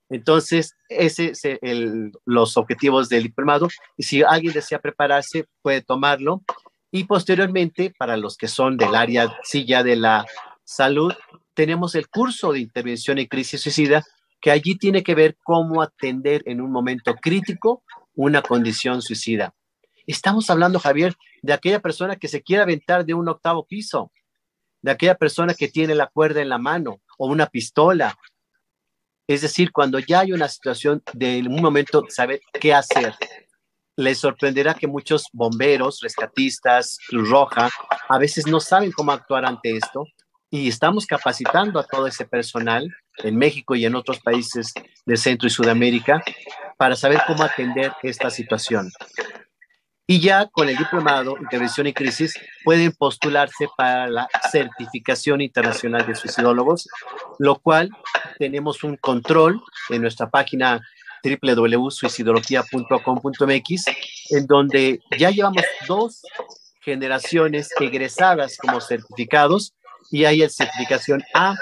Entonces, 0.09 0.77
ese 0.89 1.35
son 1.35 2.13
los 2.25 2.57
objetivos 2.57 3.09
del 3.09 3.25
diplomado. 3.25 3.69
Y 3.97 4.03
si 4.03 4.23
alguien 4.23 4.53
desea 4.53 4.81
prepararse, 4.81 5.47
puede 5.63 5.83
tomarlo. 5.83 6.43
Y 6.91 7.05
posteriormente, 7.05 7.95
para 7.97 8.17
los 8.17 8.37
que 8.37 8.49
son 8.49 8.77
del 8.77 8.95
área, 8.95 9.39
ya 9.65 9.83
de 9.85 9.97
la 9.97 10.27
salud, 10.65 11.13
tenemos 11.55 11.95
el 11.95 12.09
curso 12.09 12.53
de 12.53 12.61
intervención 12.61 13.19
en 13.19 13.27
crisis 13.27 13.61
suicida, 13.61 14.05
que 14.41 14.51
allí 14.51 14.77
tiene 14.77 15.05
que 15.05 15.15
ver 15.15 15.37
cómo 15.45 15.83
atender 15.83 16.43
en 16.47 16.61
un 16.61 16.73
momento 16.73 17.15
crítico 17.15 17.85
una 18.15 18.43
condición 18.43 19.03
suicida. 19.03 19.55
Estamos 20.11 20.51
hablando, 20.51 20.79
Javier, 20.79 21.15
de 21.43 21.53
aquella 21.53 21.81
persona 21.81 22.17
que 22.17 22.29
se 22.29 22.43
quiere 22.43 22.63
aventar 22.63 23.05
de 23.05 23.15
un 23.15 23.29
octavo 23.29 23.67
piso, 23.67 24.11
de 24.83 24.91
aquella 24.91 25.15
persona 25.15 25.55
que 25.55 25.69
tiene 25.69 25.95
la 25.95 26.07
cuerda 26.07 26.41
en 26.41 26.49
la 26.49 26.59
mano 26.59 27.01
o 27.19 27.27
una 27.27 27.47
pistola 27.47 28.17
es 29.31 29.43
decir, 29.43 29.71
cuando 29.71 30.01
ya 30.01 30.21
hay 30.21 30.33
una 30.33 30.49
situación 30.49 31.05
de 31.13 31.39
un 31.47 31.63
momento, 31.63 32.05
saber 32.09 32.41
qué 32.61 32.75
hacer. 32.75 33.15
Les 33.95 34.19
sorprenderá 34.19 34.75
que 34.75 34.89
muchos 34.89 35.27
bomberos, 35.33 36.01
rescatistas, 36.01 36.99
Cruz 37.09 37.31
Roja, 37.31 37.71
a 38.09 38.19
veces 38.19 38.49
no 38.49 38.59
saben 38.59 38.91
cómo 38.91 39.13
actuar 39.13 39.45
ante 39.45 39.77
esto 39.77 40.05
y 40.51 40.67
estamos 40.67 41.07
capacitando 41.07 41.79
a 41.79 41.85
todo 41.85 42.09
ese 42.09 42.25
personal 42.25 42.93
en 43.19 43.37
México 43.37 43.77
y 43.77 43.85
en 43.85 43.95
otros 43.95 44.19
países 44.19 44.73
de 45.07 45.17
Centro 45.17 45.47
y 45.47 45.51
Sudamérica 45.51 46.21
para 46.77 46.97
saber 46.97 47.21
cómo 47.29 47.45
atender 47.45 47.93
esta 48.03 48.31
situación. 48.31 48.91
Y 50.11 50.19
ya 50.19 50.47
con 50.47 50.69
el 50.69 50.77
diplomado 50.77 51.37
Intervención 51.41 51.87
y 51.87 51.93
Crisis 51.93 52.35
pueden 52.65 52.91
postularse 52.91 53.69
para 53.77 54.09
la 54.09 54.29
certificación 54.51 55.41
internacional 55.41 56.05
de 56.05 56.17
suicidólogos, 56.17 56.89
lo 57.39 57.61
cual 57.61 57.91
tenemos 58.37 58.83
un 58.83 58.97
control 58.97 59.63
en 59.89 60.03
nuestra 60.03 60.29
página 60.29 60.81
www.suicidología.com.mx, 61.23 63.85
en 64.31 64.47
donde 64.49 64.99
ya 65.17 65.31
llevamos 65.31 65.63
dos 65.87 66.23
generaciones 66.81 67.69
egresadas 67.79 68.59
como 68.59 68.81
certificados 68.81 69.75
y 70.11 70.25
hay 70.25 70.43
el 70.43 70.51
certificación 70.51 71.23
A, 71.35 71.55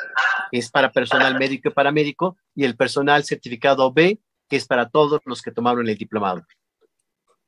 que 0.50 0.56
es 0.56 0.70
para 0.70 0.90
personal 0.90 1.38
médico 1.38 1.68
y 1.68 1.72
paramédico, 1.72 2.38
y 2.54 2.64
el 2.64 2.78
personal 2.78 3.24
certificado 3.24 3.92
B, 3.92 4.18
que 4.48 4.56
es 4.56 4.66
para 4.66 4.88
todos 4.88 5.20
los 5.26 5.42
que 5.42 5.50
tomaron 5.50 5.86
el 5.86 5.98
diplomado. 5.98 6.46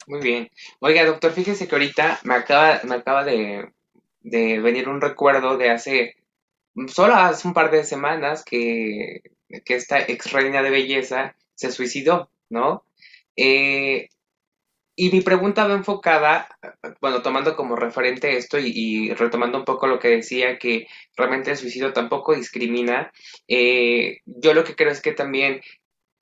Muy 0.07 0.21
bien. 0.21 0.51
Oiga, 0.81 1.05
doctor, 1.05 1.33
fíjese 1.33 1.69
que 1.69 1.75
ahorita 1.75 2.21
me 2.25 2.35
acaba, 2.35 2.81
me 2.85 2.97
acaba 2.97 3.25
de, 3.25 3.71
venir 4.23 4.89
un 4.89 5.01
recuerdo 5.01 5.57
de 5.57 5.71
hace, 5.71 6.17
solo 6.89 7.15
hace 7.15 7.47
un 7.47 7.55
par 7.55 7.71
de 7.71 7.85
semanas 7.85 8.45
que, 8.45 9.23
esta 9.49 10.01
ex 10.01 10.33
reina 10.33 10.63
de 10.63 10.71
belleza 10.71 11.37
se 11.55 11.71
suicidó, 11.73 12.31
¿no? 12.49 12.85
Eh, 13.37 14.09
y 14.97 15.11
mi 15.11 15.21
pregunta 15.23 15.67
va 15.67 15.75
enfocada, 15.75 16.49
bueno, 17.01 17.23
tomando 17.23 17.57
como 17.57 17.77
referente 17.77 18.37
esto 18.37 18.59
y, 18.59 19.13
retomando 19.15 19.59
un 19.59 19.65
poco 19.65 19.87
lo 19.87 19.99
que 19.99 20.09
decía, 20.09 20.59
que 20.59 20.87
realmente 21.17 21.51
el 21.51 21.57
suicidio 21.57 21.93
tampoco 21.93 22.35
discrimina, 22.35 23.13
eh, 23.49 24.21
yo 24.27 24.55
lo 24.55 24.65
que 24.65 24.77
creo 24.77 24.91
es 24.93 25.01
que 25.01 25.13
también 25.13 25.61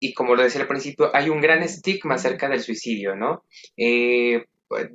y 0.00 0.14
como 0.14 0.34
lo 0.34 0.42
decía 0.42 0.60
al 0.60 0.68
principio, 0.68 1.10
hay 1.14 1.28
un 1.28 1.40
gran 1.40 1.62
estigma 1.62 2.14
acerca 2.14 2.48
del 2.48 2.62
suicidio, 2.62 3.16
¿no? 3.16 3.44
Eh, 3.76 4.44
pues, 4.68 4.88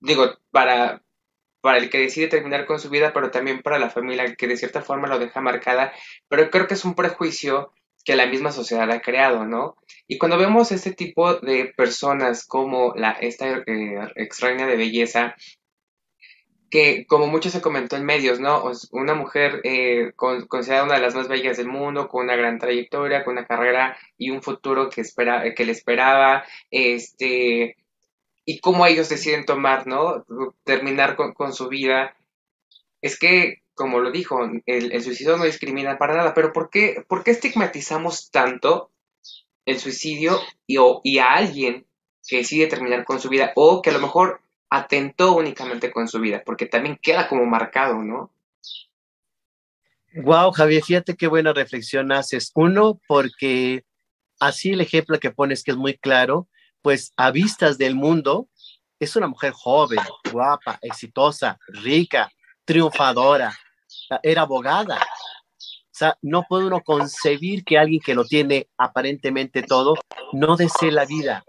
digo, 0.00 0.30
para, 0.50 1.02
para 1.60 1.78
el 1.78 1.90
que 1.90 1.98
decide 1.98 2.28
terminar 2.28 2.66
con 2.66 2.78
su 2.78 2.90
vida, 2.90 3.12
pero 3.12 3.30
también 3.30 3.62
para 3.62 3.78
la 3.78 3.90
familia 3.90 4.34
que 4.34 4.46
de 4.46 4.56
cierta 4.56 4.82
forma 4.82 5.08
lo 5.08 5.18
deja 5.18 5.40
marcada, 5.40 5.92
pero 6.28 6.50
creo 6.50 6.66
que 6.66 6.74
es 6.74 6.84
un 6.84 6.94
prejuicio 6.94 7.72
que 8.04 8.16
la 8.16 8.26
misma 8.26 8.52
sociedad 8.52 8.90
ha 8.90 9.00
creado, 9.00 9.46
¿no? 9.46 9.76
Y 10.06 10.18
cuando 10.18 10.36
vemos 10.36 10.72
este 10.72 10.92
tipo 10.92 11.34
de 11.36 11.72
personas 11.74 12.46
como 12.46 12.92
la, 12.94 13.12
esta 13.12 13.62
eh, 13.66 13.98
extraña 14.16 14.66
de 14.66 14.76
belleza, 14.76 15.34
que 16.70 17.06
como 17.06 17.26
mucho 17.26 17.50
se 17.50 17.60
comentó 17.60 17.96
en 17.96 18.04
medios, 18.04 18.40
¿no? 18.40 18.64
Una 18.92 19.14
mujer 19.14 19.60
eh, 19.64 20.12
considerada 20.16 20.84
una 20.84 20.94
de 20.94 21.02
las 21.02 21.14
más 21.14 21.28
bellas 21.28 21.56
del 21.56 21.68
mundo, 21.68 22.08
con 22.08 22.24
una 22.24 22.36
gran 22.36 22.58
trayectoria, 22.58 23.24
con 23.24 23.34
una 23.34 23.46
carrera 23.46 23.96
y 24.18 24.30
un 24.30 24.42
futuro 24.42 24.90
que, 24.90 25.00
espera, 25.00 25.54
que 25.54 25.64
le 25.64 25.72
esperaba, 25.72 26.44
este, 26.70 27.76
y 28.44 28.58
cómo 28.60 28.86
ellos 28.86 29.08
deciden 29.08 29.44
tomar, 29.44 29.86
¿no? 29.86 30.24
Terminar 30.64 31.16
con, 31.16 31.52
su 31.52 31.68
vida. 31.68 32.16
Es 33.00 33.18
que, 33.18 33.62
como 33.74 34.00
lo 34.00 34.10
dijo, 34.10 34.40
el, 34.66 35.02
suicidio 35.02 35.36
no 35.36 35.44
discrimina 35.44 35.98
para 35.98 36.16
nada, 36.16 36.34
pero 36.34 36.52
¿por 36.52 36.70
qué, 36.70 37.04
por 37.08 37.24
qué 37.24 37.30
estigmatizamos 37.32 38.30
tanto 38.30 38.90
el 39.66 39.78
suicidio 39.78 40.40
y, 40.66 40.76
y 41.04 41.18
a 41.18 41.32
alguien 41.32 41.86
que 42.26 42.38
decide 42.38 42.66
terminar 42.66 43.04
con 43.04 43.20
su 43.20 43.28
vida 43.28 43.52
o 43.54 43.82
que 43.82 43.90
a 43.90 43.92
lo 43.92 44.00
mejor 44.00 44.40
atentó 44.70 45.36
únicamente 45.36 45.92
con 45.92 46.08
su 46.08 46.20
vida, 46.20 46.42
porque 46.44 46.66
también 46.66 46.98
queda 47.00 47.28
como 47.28 47.46
marcado, 47.46 48.02
¿no? 48.02 48.32
Wow, 50.16 50.52
Javier, 50.52 50.82
fíjate 50.82 51.16
qué 51.16 51.26
buena 51.26 51.52
reflexión 51.52 52.12
haces. 52.12 52.52
Uno, 52.54 53.00
porque 53.08 53.84
así 54.38 54.70
el 54.70 54.80
ejemplo 54.80 55.18
que 55.18 55.32
pones 55.32 55.64
que 55.64 55.72
es 55.72 55.76
muy 55.76 55.96
claro, 55.96 56.48
pues 56.82 57.12
a 57.16 57.30
vistas 57.30 57.78
del 57.78 57.94
mundo, 57.94 58.48
es 59.00 59.16
una 59.16 59.26
mujer 59.26 59.52
joven, 59.52 59.98
guapa, 60.30 60.78
exitosa, 60.82 61.58
rica, 61.66 62.30
triunfadora, 62.64 63.56
era 64.22 64.42
abogada. 64.42 64.98
O 64.98 65.96
sea, 65.96 66.18
no 66.22 66.44
puede 66.48 66.66
uno 66.66 66.80
concebir 66.82 67.64
que 67.64 67.78
alguien 67.78 68.00
que 68.00 68.14
lo 68.14 68.24
tiene 68.24 68.68
aparentemente 68.76 69.62
todo 69.62 69.94
no 70.32 70.56
desee 70.56 70.90
la 70.90 71.04
vida. 71.04 71.44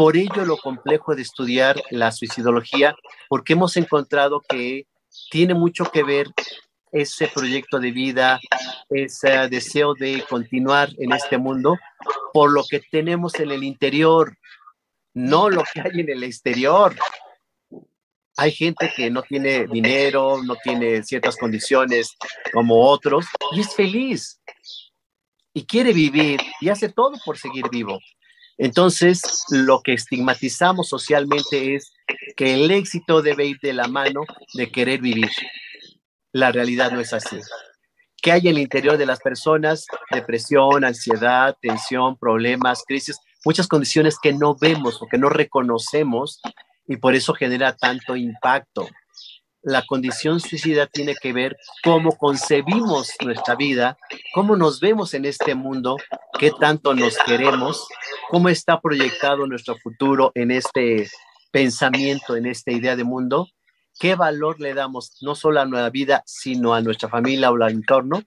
Por 0.00 0.16
ello 0.16 0.46
lo 0.46 0.56
complejo 0.56 1.14
de 1.14 1.20
estudiar 1.20 1.78
la 1.90 2.10
suicidología, 2.10 2.96
porque 3.28 3.52
hemos 3.52 3.76
encontrado 3.76 4.40
que 4.40 4.86
tiene 5.30 5.52
mucho 5.52 5.84
que 5.92 6.02
ver 6.02 6.26
ese 6.90 7.28
proyecto 7.28 7.78
de 7.78 7.90
vida, 7.90 8.40
ese 8.88 9.28
deseo 9.50 9.92
de 9.92 10.24
continuar 10.26 10.88
en 10.96 11.12
este 11.12 11.36
mundo, 11.36 11.76
por 12.32 12.50
lo 12.50 12.64
que 12.64 12.80
tenemos 12.80 13.38
en 13.40 13.50
el 13.50 13.62
interior, 13.62 14.38
no 15.12 15.50
lo 15.50 15.64
que 15.70 15.82
hay 15.82 16.00
en 16.00 16.08
el 16.08 16.24
exterior. 16.24 16.96
Hay 18.38 18.52
gente 18.52 18.90
que 18.96 19.10
no 19.10 19.20
tiene 19.20 19.66
dinero, 19.66 20.42
no 20.42 20.56
tiene 20.64 21.02
ciertas 21.02 21.36
condiciones 21.36 22.16
como 22.54 22.88
otros 22.88 23.26
y 23.52 23.60
es 23.60 23.74
feliz 23.74 24.40
y 25.52 25.66
quiere 25.66 25.92
vivir 25.92 26.40
y 26.62 26.70
hace 26.70 26.88
todo 26.88 27.18
por 27.22 27.36
seguir 27.36 27.68
vivo. 27.70 27.98
Entonces, 28.62 29.22
lo 29.48 29.80
que 29.80 29.94
estigmatizamos 29.94 30.90
socialmente 30.90 31.76
es 31.76 31.94
que 32.36 32.52
el 32.52 32.70
éxito 32.70 33.22
debe 33.22 33.46
ir 33.46 33.56
de 33.62 33.72
la 33.72 33.88
mano 33.88 34.20
de 34.52 34.70
querer 34.70 35.00
vivir. 35.00 35.30
La 36.30 36.52
realidad 36.52 36.92
no 36.92 37.00
es 37.00 37.14
así. 37.14 37.38
¿Qué 38.22 38.32
hay 38.32 38.40
en 38.42 38.56
el 38.56 38.58
interior 38.58 38.98
de 38.98 39.06
las 39.06 39.20
personas? 39.20 39.86
Depresión, 40.10 40.84
ansiedad, 40.84 41.56
tensión, 41.62 42.18
problemas, 42.18 42.82
crisis, 42.86 43.16
muchas 43.46 43.66
condiciones 43.66 44.18
que 44.22 44.34
no 44.34 44.54
vemos 44.60 45.00
o 45.00 45.06
que 45.06 45.16
no 45.16 45.30
reconocemos 45.30 46.42
y 46.86 46.98
por 46.98 47.14
eso 47.14 47.32
genera 47.32 47.74
tanto 47.74 48.14
impacto. 48.14 48.86
La 49.62 49.84
condición 49.86 50.40
suicida 50.40 50.86
tiene 50.86 51.14
que 51.14 51.32
ver 51.32 51.56
cómo 51.82 52.16
concebimos 52.16 53.12
nuestra 53.24 53.56
vida, 53.56 53.98
cómo 54.32 54.56
nos 54.56 54.80
vemos 54.80 55.12
en 55.14 55.26
este 55.26 55.54
mundo, 55.54 55.96
qué 56.38 56.50
tanto 56.58 56.94
nos 56.94 57.16
queremos 57.26 57.86
cómo 58.30 58.48
está 58.48 58.80
proyectado 58.80 59.46
nuestro 59.46 59.76
futuro 59.76 60.30
en 60.36 60.52
este 60.52 61.08
pensamiento, 61.50 62.36
en 62.36 62.46
esta 62.46 62.70
idea 62.70 62.94
de 62.94 63.02
mundo, 63.02 63.48
qué 63.98 64.14
valor 64.14 64.60
le 64.60 64.72
damos 64.72 65.16
no 65.20 65.34
solo 65.34 65.60
a 65.60 65.66
nuestra 65.66 65.90
vida, 65.90 66.22
sino 66.26 66.72
a 66.72 66.80
nuestra 66.80 67.08
familia 67.08 67.50
o 67.50 67.60
al 67.60 67.72
entorno. 67.72 68.22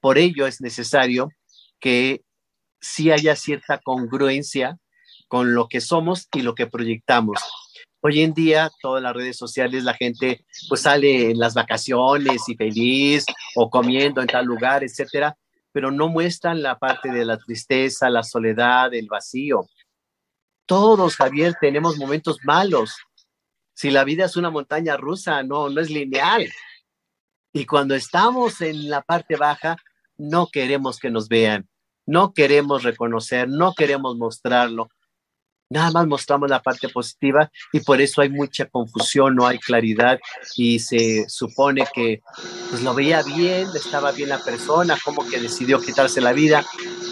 Por 0.00 0.18
ello 0.18 0.46
es 0.46 0.60
necesario 0.60 1.30
que 1.80 2.22
sí 2.78 3.10
haya 3.10 3.34
cierta 3.36 3.78
congruencia 3.78 4.78
con 5.28 5.54
lo 5.54 5.68
que 5.68 5.80
somos 5.80 6.28
y 6.34 6.42
lo 6.42 6.54
que 6.54 6.66
proyectamos. 6.66 7.40
Hoy 8.00 8.20
en 8.20 8.32
día, 8.32 8.70
todas 8.80 9.02
las 9.02 9.12
redes 9.12 9.36
sociales, 9.36 9.82
la 9.82 9.94
gente 9.94 10.44
pues 10.68 10.82
sale 10.82 11.30
en 11.30 11.38
las 11.38 11.54
vacaciones 11.54 12.48
y 12.48 12.54
feliz 12.54 13.26
o 13.56 13.68
comiendo 13.68 14.20
en 14.20 14.28
tal 14.28 14.46
lugar, 14.46 14.84
etcétera, 14.84 15.36
pero 15.72 15.90
no 15.90 16.08
muestran 16.08 16.62
la 16.62 16.78
parte 16.78 17.10
de 17.10 17.24
la 17.24 17.38
tristeza, 17.38 18.08
la 18.08 18.22
soledad, 18.22 18.94
el 18.94 19.08
vacío. 19.08 19.66
Todos, 20.64 21.16
Javier, 21.16 21.54
tenemos 21.60 21.96
momentos 21.96 22.38
malos. 22.44 22.96
Si 23.74 23.90
la 23.90 24.04
vida 24.04 24.26
es 24.26 24.36
una 24.36 24.50
montaña 24.50 24.96
rusa, 24.96 25.42
no, 25.42 25.68
no 25.68 25.80
es 25.80 25.90
lineal. 25.90 26.48
Y 27.52 27.66
cuando 27.66 27.96
estamos 27.96 28.60
en 28.60 28.88
la 28.88 29.02
parte 29.02 29.36
baja, 29.36 29.76
no 30.16 30.48
queremos 30.52 30.98
que 30.98 31.10
nos 31.10 31.28
vean, 31.28 31.68
no 32.06 32.32
queremos 32.32 32.84
reconocer, 32.84 33.48
no 33.48 33.74
queremos 33.74 34.16
mostrarlo, 34.16 34.88
Nada 35.70 35.90
más 35.90 36.06
mostramos 36.06 36.48
la 36.48 36.62
parte 36.62 36.88
positiva 36.88 37.50
y 37.74 37.80
por 37.80 38.00
eso 38.00 38.22
hay 38.22 38.30
mucha 38.30 38.64
confusión, 38.66 39.36
no 39.36 39.46
hay 39.46 39.58
claridad 39.58 40.18
y 40.56 40.78
se 40.78 41.28
supone 41.28 41.84
que 41.94 42.22
pues 42.70 42.82
lo 42.82 42.94
veía 42.94 43.22
bien, 43.22 43.66
estaba 43.74 44.12
bien 44.12 44.30
la 44.30 44.42
persona, 44.42 44.96
como 45.04 45.28
que 45.28 45.38
decidió 45.38 45.78
quitarse 45.78 46.22
la 46.22 46.32
vida, 46.32 46.64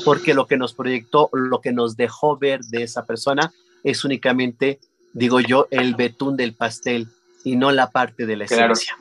porque 0.07 0.33
lo 0.33 0.47
que 0.47 0.57
nos 0.57 0.73
proyectó, 0.73 1.29
lo 1.35 1.61
que 1.61 1.73
nos 1.73 1.99
dejó 1.99 2.39
ver 2.39 2.61
de 2.61 2.85
esa 2.85 3.05
persona 3.05 3.53
es 3.85 4.07
únicamente, 4.07 4.81
digo 5.13 5.41
yo, 5.41 5.69
el 5.71 5.95
betún 5.95 6.39
del 6.39 6.55
pastel 6.55 7.09
y 7.45 7.57
no 7.57 7.73
la 7.73 7.91
parte 7.91 8.25
de 8.25 8.37
la 8.37 8.47
esencia. 8.47 8.97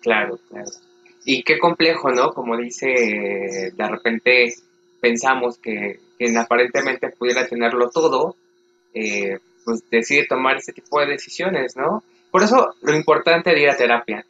Claro, 0.00 0.38
claro. 0.48 0.70
Y 1.24 1.42
qué 1.42 1.58
complejo, 1.58 2.12
¿no? 2.12 2.32
Como 2.32 2.56
dice, 2.56 2.86
de 3.74 3.88
repente 3.88 4.54
pensamos 5.00 5.58
que 5.58 5.98
quien 6.18 6.38
aparentemente 6.38 7.10
pudiera 7.10 7.48
tenerlo 7.48 7.90
todo, 7.90 8.36
eh, 8.96 9.38
pues 9.64 9.82
decide 9.90 10.26
tomar 10.26 10.56
este 10.56 10.72
tipo 10.72 10.98
de 11.00 11.06
decisiones, 11.06 11.76
¿no? 11.76 12.02
Por 12.30 12.42
eso 12.42 12.74
lo 12.80 12.94
importante 12.94 13.50
de 13.50 13.60
ir 13.60 13.68
a 13.68 13.76
terapia. 13.76 14.24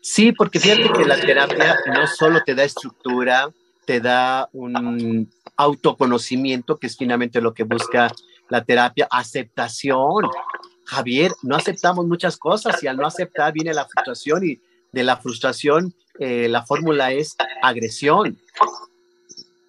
Sí, 0.00 0.32
porque 0.32 0.60
fíjate 0.60 0.92
que 0.92 1.04
la 1.04 1.20
terapia 1.20 1.76
no 1.86 2.06
solo 2.06 2.42
te 2.44 2.54
da 2.54 2.64
estructura, 2.64 3.50
te 3.84 4.00
da 4.00 4.48
un 4.52 5.28
autoconocimiento, 5.56 6.78
que 6.78 6.86
es 6.86 6.96
finalmente 6.96 7.40
lo 7.40 7.52
que 7.52 7.64
busca 7.64 8.12
la 8.48 8.64
terapia, 8.64 9.08
aceptación. 9.10 10.28
Javier, 10.84 11.32
no 11.42 11.56
aceptamos 11.56 12.06
muchas 12.06 12.36
cosas 12.36 12.82
y 12.82 12.86
al 12.86 12.96
no 12.96 13.06
aceptar 13.06 13.52
viene 13.52 13.74
la 13.74 13.86
frustración 13.86 14.44
y 14.44 14.60
de 14.92 15.02
la 15.02 15.16
frustración 15.16 15.94
eh, 16.18 16.48
la 16.48 16.64
fórmula 16.64 17.10
es 17.12 17.34
agresión. 17.62 18.38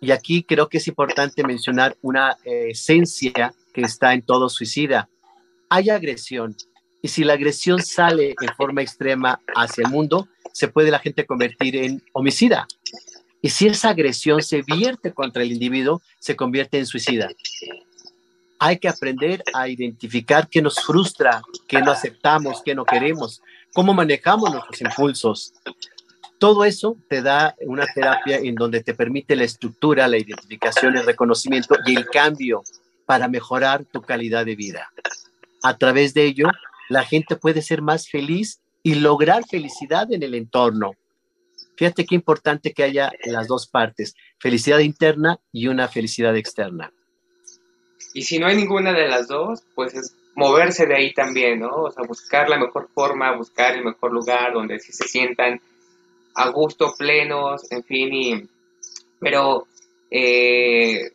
Y 0.03 0.11
aquí 0.11 0.43
creo 0.43 0.67
que 0.67 0.79
es 0.79 0.87
importante 0.89 1.45
mencionar 1.45 1.95
una 2.01 2.37
eh, 2.43 2.71
esencia 2.71 3.53
que 3.73 3.83
está 3.83 4.13
en 4.13 4.21
todo 4.21 4.49
suicida. 4.49 5.07
Hay 5.69 5.89
agresión. 5.89 6.57
Y 7.01 7.07
si 7.07 7.23
la 7.23 7.33
agresión 7.33 7.81
sale 7.81 8.35
en 8.41 8.53
forma 8.57 8.81
extrema 8.81 9.39
hacia 9.55 9.85
el 9.85 9.91
mundo, 9.91 10.27
se 10.51 10.67
puede 10.67 10.91
la 10.91 10.99
gente 10.99 11.25
convertir 11.25 11.77
en 11.77 12.03
homicida. 12.11 12.67
Y 13.41 13.49
si 13.49 13.67
esa 13.67 13.91
agresión 13.91 14.41
se 14.41 14.61
vierte 14.61 15.13
contra 15.13 15.41
el 15.41 15.53
individuo, 15.53 16.01
se 16.19 16.35
convierte 16.35 16.79
en 16.79 16.85
suicida. 16.85 17.29
Hay 18.59 18.79
que 18.79 18.89
aprender 18.89 19.41
a 19.53 19.69
identificar 19.69 20.49
qué 20.49 20.61
nos 20.61 20.83
frustra, 20.83 21.41
qué 21.65 21.81
no 21.81 21.91
aceptamos, 21.91 22.61
qué 22.61 22.75
no 22.75 22.83
queremos, 22.83 23.41
cómo 23.73 23.93
manejamos 23.93 24.51
nuestros 24.51 24.81
impulsos. 24.81 25.53
Todo 26.43 26.65
eso 26.65 26.97
te 27.07 27.21
da 27.21 27.55
una 27.61 27.85
terapia 27.85 28.35
en 28.35 28.55
donde 28.55 28.83
te 28.83 28.93
permite 28.93 29.33
la 29.33 29.45
estructura, 29.45 30.09
la 30.09 30.17
identificación, 30.17 30.97
el 30.97 31.05
reconocimiento 31.05 31.77
y 31.85 31.95
el 31.95 32.05
cambio 32.07 32.63
para 33.05 33.29
mejorar 33.29 33.85
tu 33.85 34.01
calidad 34.01 34.45
de 34.45 34.57
vida. 34.57 34.91
A 35.63 35.77
través 35.77 36.13
de 36.13 36.25
ello, 36.25 36.47
la 36.89 37.05
gente 37.05 37.37
puede 37.37 37.61
ser 37.61 37.81
más 37.81 38.09
feliz 38.09 38.59
y 38.83 38.95
lograr 38.95 39.45
felicidad 39.49 40.11
en 40.11 40.21
el 40.21 40.35
entorno. 40.35 40.95
Fíjate 41.77 42.05
qué 42.05 42.13
importante 42.15 42.73
que 42.73 42.83
haya 42.83 43.09
las 43.23 43.47
dos 43.47 43.65
partes, 43.65 44.13
felicidad 44.37 44.79
interna 44.79 45.39
y 45.53 45.67
una 45.67 45.87
felicidad 45.87 46.35
externa. 46.35 46.91
Y 48.13 48.23
si 48.23 48.37
no 48.37 48.47
hay 48.47 48.57
ninguna 48.57 48.91
de 48.91 49.07
las 49.07 49.29
dos, 49.29 49.63
pues 49.75 49.93
es 49.93 50.13
moverse 50.35 50.87
de 50.87 50.95
ahí 50.97 51.13
también, 51.13 51.61
¿no? 51.61 51.83
O 51.83 51.91
sea, 51.91 52.03
buscar 52.05 52.49
la 52.49 52.57
mejor 52.57 52.89
forma, 52.93 53.33
buscar 53.33 53.77
el 53.77 53.85
mejor 53.85 54.11
lugar 54.11 54.51
donde 54.51 54.77
sí 54.81 54.91
se 54.91 55.07
sientan 55.07 55.61
a 56.35 56.49
gusto, 56.49 56.93
plenos, 56.97 57.71
en 57.71 57.83
fin, 57.83 58.13
y, 58.13 58.49
pero 59.19 59.67
eh, 60.11 61.11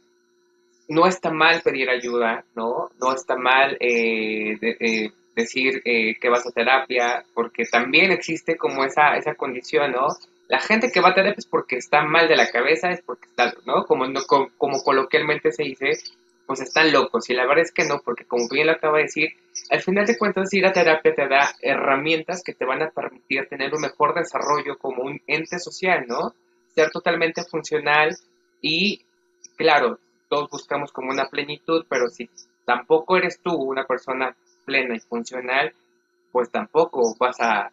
no 0.88 1.06
está 1.06 1.30
mal 1.30 1.60
pedir 1.62 1.90
ayuda, 1.90 2.44
¿no? 2.54 2.90
No 3.00 3.14
está 3.14 3.36
mal 3.36 3.76
eh, 3.80 4.58
eh, 4.60 5.10
decir 5.34 5.82
que 5.82 6.28
vas 6.28 6.46
a 6.46 6.52
terapia, 6.52 7.24
porque 7.34 7.64
también 7.64 8.10
existe 8.10 8.56
como 8.56 8.84
esa, 8.84 9.16
esa 9.16 9.34
condición, 9.34 9.92
¿no? 9.92 10.08
la 10.48 10.60
gente 10.60 10.90
que 10.90 11.00
va 11.00 11.10
a 11.10 11.14
terapia 11.14 11.38
es 11.38 11.46
porque 11.46 11.76
está 11.76 12.02
mal 12.02 12.26
de 12.26 12.36
la 12.36 12.50
cabeza, 12.50 12.90
es 12.90 13.02
porque 13.02 13.26
está, 13.26 13.54
¿no? 13.66 13.84
Como, 13.84 14.06
no, 14.06 14.22
como, 14.26 14.82
coloquialmente 14.82 15.52
se 15.52 15.62
dice, 15.62 15.92
pues 16.48 16.60
están 16.62 16.90
locos. 16.90 17.28
Y 17.28 17.34
la 17.34 17.46
verdad 17.46 17.64
es 17.64 17.72
que 17.72 17.84
no, 17.84 18.00
porque 18.00 18.24
como 18.24 18.48
bien 18.48 18.66
lo 18.66 18.72
acaba 18.72 18.96
de 18.96 19.04
decir, 19.04 19.28
al 19.70 19.82
final 19.82 20.06
de 20.06 20.16
cuentas 20.16 20.52
ir 20.54 20.64
a 20.64 20.72
terapia 20.72 21.14
te 21.14 21.28
da 21.28 21.54
herramientas 21.60 22.42
que 22.42 22.54
te 22.54 22.64
van 22.64 22.82
a 22.82 22.90
permitir 22.90 23.46
tener 23.48 23.74
un 23.74 23.82
mejor 23.82 24.14
desarrollo 24.14 24.78
como 24.78 25.02
un 25.02 25.20
ente 25.26 25.58
social, 25.58 26.06
¿no? 26.08 26.32
Ser 26.74 26.90
totalmente 26.90 27.44
funcional 27.44 28.16
y, 28.62 29.02
claro, 29.56 29.98
todos 30.30 30.48
buscamos 30.48 30.90
como 30.90 31.10
una 31.10 31.28
plenitud, 31.28 31.84
pero 31.86 32.08
si 32.08 32.30
tampoco 32.64 33.18
eres 33.18 33.40
tú 33.40 33.52
una 33.52 33.84
persona 33.84 34.34
plena 34.64 34.96
y 34.96 35.00
funcional, 35.00 35.74
pues 36.32 36.50
tampoco 36.50 37.14
vas 37.18 37.40
a 37.40 37.70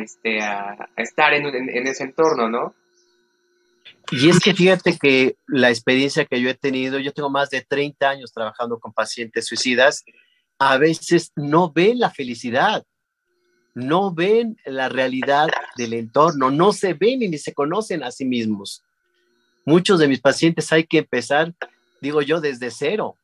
este, 0.00 0.40
a, 0.40 0.88
estar 0.96 1.34
en, 1.34 1.46
en, 1.46 1.86
ese 1.86 2.04
entorno, 2.04 2.48
¿no? 2.48 2.74
Y 4.12 4.28
es 4.28 4.40
que 4.40 4.54
fíjate 4.54 4.98
que 4.98 5.36
la 5.46 5.70
experiencia 5.70 6.24
que 6.24 6.40
yo 6.40 6.50
he 6.50 6.54
tenido, 6.54 6.98
yo 6.98 7.12
tengo 7.12 7.30
más 7.30 7.50
de 7.50 7.60
30 7.60 8.08
años 8.08 8.32
trabajando 8.32 8.78
con 8.78 8.92
pacientes 8.92 9.46
suicidas, 9.46 10.04
a 10.58 10.76
veces 10.78 11.32
no 11.36 11.70
ven 11.72 12.00
la 12.00 12.10
felicidad, 12.10 12.84
no 13.74 14.12
ven 14.12 14.56
la 14.64 14.88
realidad 14.88 15.48
del 15.76 15.92
entorno, 15.94 16.50
no 16.50 16.72
se 16.72 16.94
ven 16.94 17.22
y 17.22 17.28
ni 17.28 17.38
se 17.38 17.54
conocen 17.54 18.02
a 18.02 18.10
sí 18.10 18.24
mismos. 18.24 18.82
Muchos 19.64 20.00
de 20.00 20.08
mis 20.08 20.20
pacientes 20.20 20.72
hay 20.72 20.84
que 20.84 20.98
empezar, 20.98 21.54
digo 22.00 22.20
yo, 22.20 22.40
desde 22.40 22.70
cero. 22.70 23.16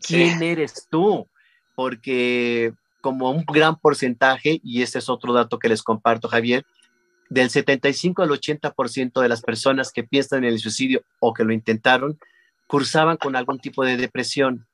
¿Quién 0.00 0.42
eres 0.42 0.86
tú? 0.88 1.26
Porque 1.74 2.72
como 3.00 3.30
un 3.30 3.44
gran 3.44 3.76
porcentaje, 3.76 4.60
y 4.62 4.82
ese 4.82 4.98
es 4.98 5.08
otro 5.08 5.32
dato 5.32 5.58
que 5.58 5.68
les 5.68 5.82
comparto, 5.82 6.28
Javier, 6.28 6.64
del 7.28 7.50
75 7.50 8.22
al 8.22 8.30
80% 8.30 9.20
de 9.20 9.28
las 9.28 9.42
personas 9.42 9.92
que 9.92 10.04
piensan 10.04 10.44
en 10.44 10.52
el 10.52 10.58
suicidio 10.58 11.02
o 11.20 11.34
que 11.34 11.44
lo 11.44 11.52
intentaron, 11.52 12.18
cursaban 12.66 13.16
con 13.16 13.36
algún 13.36 13.58
tipo 13.58 13.84
de 13.84 13.96
depresión. 13.96 14.66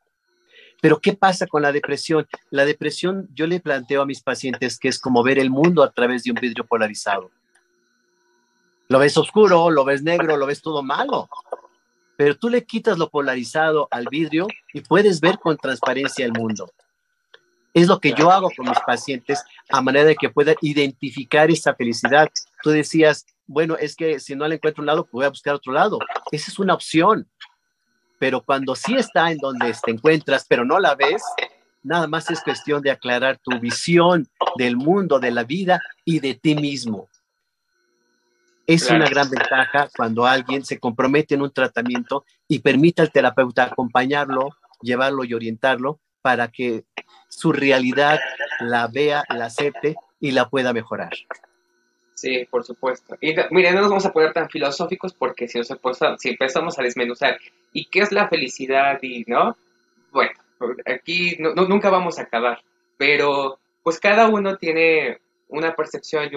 Pero 0.81 1.01
¿qué 1.01 1.15
pasa 1.15 1.47
con 1.47 1.63
la 1.63 1.73
depresión? 1.73 2.27
La 2.51 2.65
depresión 2.65 3.29
yo 3.35 3.47
le 3.47 3.61
planteo 3.61 4.03
a 4.03 4.07
mis 4.07 4.23
pacientes 4.23 4.79
que 4.79 4.89
es 4.89 4.99
como 4.99 5.23
ver 5.23 5.39
el 5.39 5.51
mundo 5.51 5.83
a 5.83 5.93
través 5.93 6.25
de 6.25 6.31
un 6.31 6.37
vidrio 6.41 6.67
polarizado. 6.67 7.31
Lo 8.89 8.99
ves 8.99 9.17
oscuro, 9.17 9.71
lo 9.71 9.85
ves 9.85 10.03
negro, 10.03 10.37
lo 10.37 10.47
ves 10.47 10.61
todo 10.61 10.83
malo. 10.83 11.29
Pero 12.17 12.37
tú 12.37 12.49
le 12.49 12.65
quitas 12.65 12.99
lo 12.99 13.09
polarizado 13.09 13.89
al 13.91 14.07
vidrio 14.11 14.47
y 14.73 14.83
puedes 14.83 15.21
ver 15.21 15.39
con 15.39 15.57
transparencia 15.57 16.25
el 16.25 16.33
mundo. 16.33 16.71
Es 17.75 17.89
lo 17.89 17.99
que 17.99 18.15
yo 18.15 18.31
hago 18.31 18.51
con 18.57 18.69
mis 18.69 18.79
pacientes 18.87 19.43
a 19.69 19.83
manera 19.83 20.07
de 20.07 20.15
que 20.15 20.31
puedan 20.31 20.55
identificar 20.61 21.51
esa 21.51 21.75
felicidad. 21.75 22.31
Tú 22.63 22.71
decías, 22.71 23.27
bueno, 23.49 23.77
es 23.77 23.97
que 23.97 24.21
si 24.21 24.37
no 24.37 24.47
la 24.47 24.55
encuentro 24.55 24.81
un 24.81 24.87
lado, 24.87 25.03
pues 25.03 25.13
voy 25.13 25.25
a 25.25 25.31
buscar 25.31 25.55
otro 25.55 25.73
lado. 25.73 25.99
Esa 26.31 26.53
es 26.53 26.59
una 26.61 26.73
opción. 26.73 27.29
Pero 28.21 28.43
cuando 28.43 28.77
sí 28.77 28.95
está 28.95 29.33
en 29.33 29.39
donde 29.39 29.75
te 29.85 29.91
encuentras, 29.91 30.47
pero 30.49 30.65
no 30.65 30.79
la 30.79 30.95
ves, 30.95 31.25
nada 31.83 32.07
más 32.07 32.31
es 32.31 32.41
cuestión 32.43 32.81
de 32.81 32.93
aclarar 32.93 33.41
tu 33.43 33.59
visión 33.59 34.29
del 34.57 34.77
mundo, 34.77 35.19
de 35.19 35.33
la 35.33 35.43
vida 35.43 35.81
y 36.05 36.21
de 36.21 36.35
ti 36.35 36.55
mismo. 36.55 37.09
Es 38.69 38.89
una 38.89 39.09
gran 39.09 39.29
ventaja 39.29 39.91
cuando 39.97 40.25
alguien 40.25 40.65
se 40.65 40.79
compromete 40.79 41.35
en 41.35 41.43
un 41.43 41.51
tratamiento 41.51 42.25
y 42.47 42.61
permite 42.61 43.03
al 43.03 43.11
terapeuta 43.11 43.65
acompañarlo, 43.65 44.57
llevarlo 44.81 45.25
y 45.25 45.35
orientarlo 45.35 46.01
para 46.25 46.49
que 46.49 46.85
su 47.29 47.53
realidad 47.53 48.19
la 48.59 48.89
vea, 48.89 49.25
la 49.29 49.45
acepte 49.45 49.95
y 50.21 50.31
la 50.31 50.49
pueda 50.49 50.73
mejorar. 50.73 51.13
Sí, 52.15 52.47
por 52.51 52.65
supuesto. 52.65 53.19
Y 53.21 53.35
mire, 53.51 53.73
no 53.73 53.83
nos 53.83 53.91
vamos 53.91 54.07
a 54.07 54.13
poner 54.13 54.33
tan 54.33 54.49
filosóficos 54.49 55.13
porque 55.13 55.47
si, 55.49 55.59
nos 55.59 55.69
empezamos 56.25 56.79
a 56.79 56.83
desmenuzar, 56.83 57.37
¿y 57.75 57.85
qué 57.91 58.01
es 58.01 58.11
la 58.11 58.29
felicidad? 58.29 58.99
Y, 59.03 59.25
¿no? 59.27 59.55
Bueno, 60.13 60.33
aquí 60.87 61.37
nunca 61.39 61.91
vamos 61.91 62.19
a 62.19 62.23
acabar, 62.23 62.63
pero 62.97 63.59
pues 63.83 64.01
cada 64.01 64.27
uno 64.29 64.57
tiene 64.57 65.19
una 65.49 65.75
percepción 65.75 66.31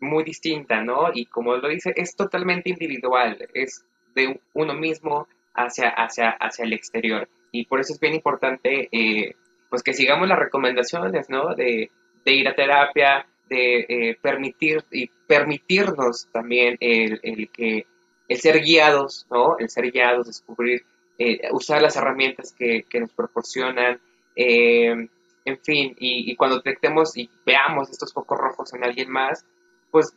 muy 0.00 0.24
distinta, 0.24 0.80
¿no? 0.80 1.10
Y 1.12 1.26
como 1.26 1.54
lo 1.54 1.68
dice, 1.68 1.92
es 1.96 2.16
totalmente 2.16 2.70
individual, 2.70 3.46
es 3.52 3.84
de 4.14 4.40
uno 4.54 4.72
mismo 4.72 5.28
hacia, 5.52 5.90
hacia, 5.90 6.30
hacia 6.30 6.64
el 6.64 6.72
exterior. 6.72 7.28
Y 7.52 7.64
por 7.66 7.80
eso 7.80 7.92
es 7.92 8.00
bien 8.00 8.14
importante 8.14 8.88
eh, 8.92 9.34
pues 9.70 9.82
que 9.82 9.94
sigamos 9.94 10.28
las 10.28 10.38
recomendaciones, 10.38 11.28
¿no? 11.28 11.54
De, 11.54 11.90
ir 12.24 12.46
a 12.46 12.54
terapia, 12.54 13.26
de 13.48 13.86
eh, 13.88 14.18
permitir 14.20 14.84
y 14.90 15.06
permitirnos 15.26 16.28
también 16.30 16.76
el, 16.80 17.48
que 17.50 17.86
el 18.28 18.38
ser 18.38 18.60
guiados, 18.60 19.26
¿no? 19.30 19.56
El 19.58 19.70
ser 19.70 19.90
guiados, 19.90 20.26
descubrir, 20.26 20.84
eh, 21.18 21.48
usar 21.52 21.80
las 21.80 21.96
herramientas 21.96 22.52
que, 22.52 22.84
nos 23.00 23.12
proporcionan, 23.12 23.98
en 24.36 25.58
fin, 25.62 25.96
y, 25.98 26.36
cuando 26.36 26.56
detectemos 26.56 27.16
y 27.16 27.30
veamos 27.46 27.88
estos 27.90 28.12
focos 28.12 28.38
rojos 28.38 28.74
en 28.74 28.84
alguien 28.84 29.10
más, 29.10 29.46
pues 29.90 30.14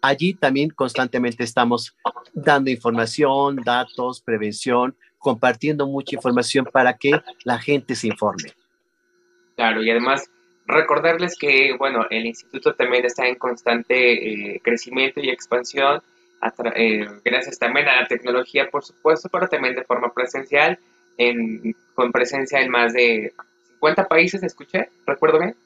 Allí 0.00 0.34
también 0.34 0.70
constantemente 0.70 1.44
estamos 1.44 1.96
dando 2.34 2.70
información, 2.70 3.56
datos, 3.64 4.20
prevención, 4.20 4.96
compartiendo 5.18 5.86
mucha 5.86 6.16
información 6.16 6.66
para 6.70 6.96
que 6.96 7.12
la 7.44 7.58
gente 7.58 7.94
se 7.94 8.08
informe. 8.08 8.52
Claro, 9.54 9.82
y 9.82 9.90
además 9.90 10.28
recordarles 10.66 11.36
que, 11.38 11.76
bueno, 11.78 12.06
el 12.10 12.26
instituto 12.26 12.74
también 12.74 13.04
está 13.04 13.28
en 13.28 13.36
constante 13.36 14.54
eh, 14.54 14.60
crecimiento 14.64 15.20
y 15.20 15.30
expansión 15.30 16.02
eh, 16.74 17.06
gracias 17.24 17.58
también 17.58 17.88
a 17.88 18.02
la 18.02 18.08
tecnología, 18.08 18.68
por 18.70 18.84
supuesto, 18.84 19.28
pero 19.28 19.48
también 19.48 19.74
de 19.74 19.84
forma 19.84 20.12
presencial, 20.12 20.78
en, 21.18 21.76
con 21.94 22.10
presencia 22.10 22.60
en 22.60 22.70
más 22.70 22.92
de 22.92 23.32
50 23.74 24.08
países, 24.08 24.42
escuché, 24.42 24.88
recuerdo 25.06 25.38
bien. 25.38 25.56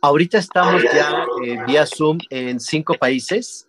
Ahorita 0.00 0.38
estamos 0.38 0.82
ya 0.82 1.24
eh, 1.44 1.58
vía 1.66 1.84
Zoom 1.84 2.18
en 2.30 2.60
cinco 2.60 2.94
países 2.94 3.66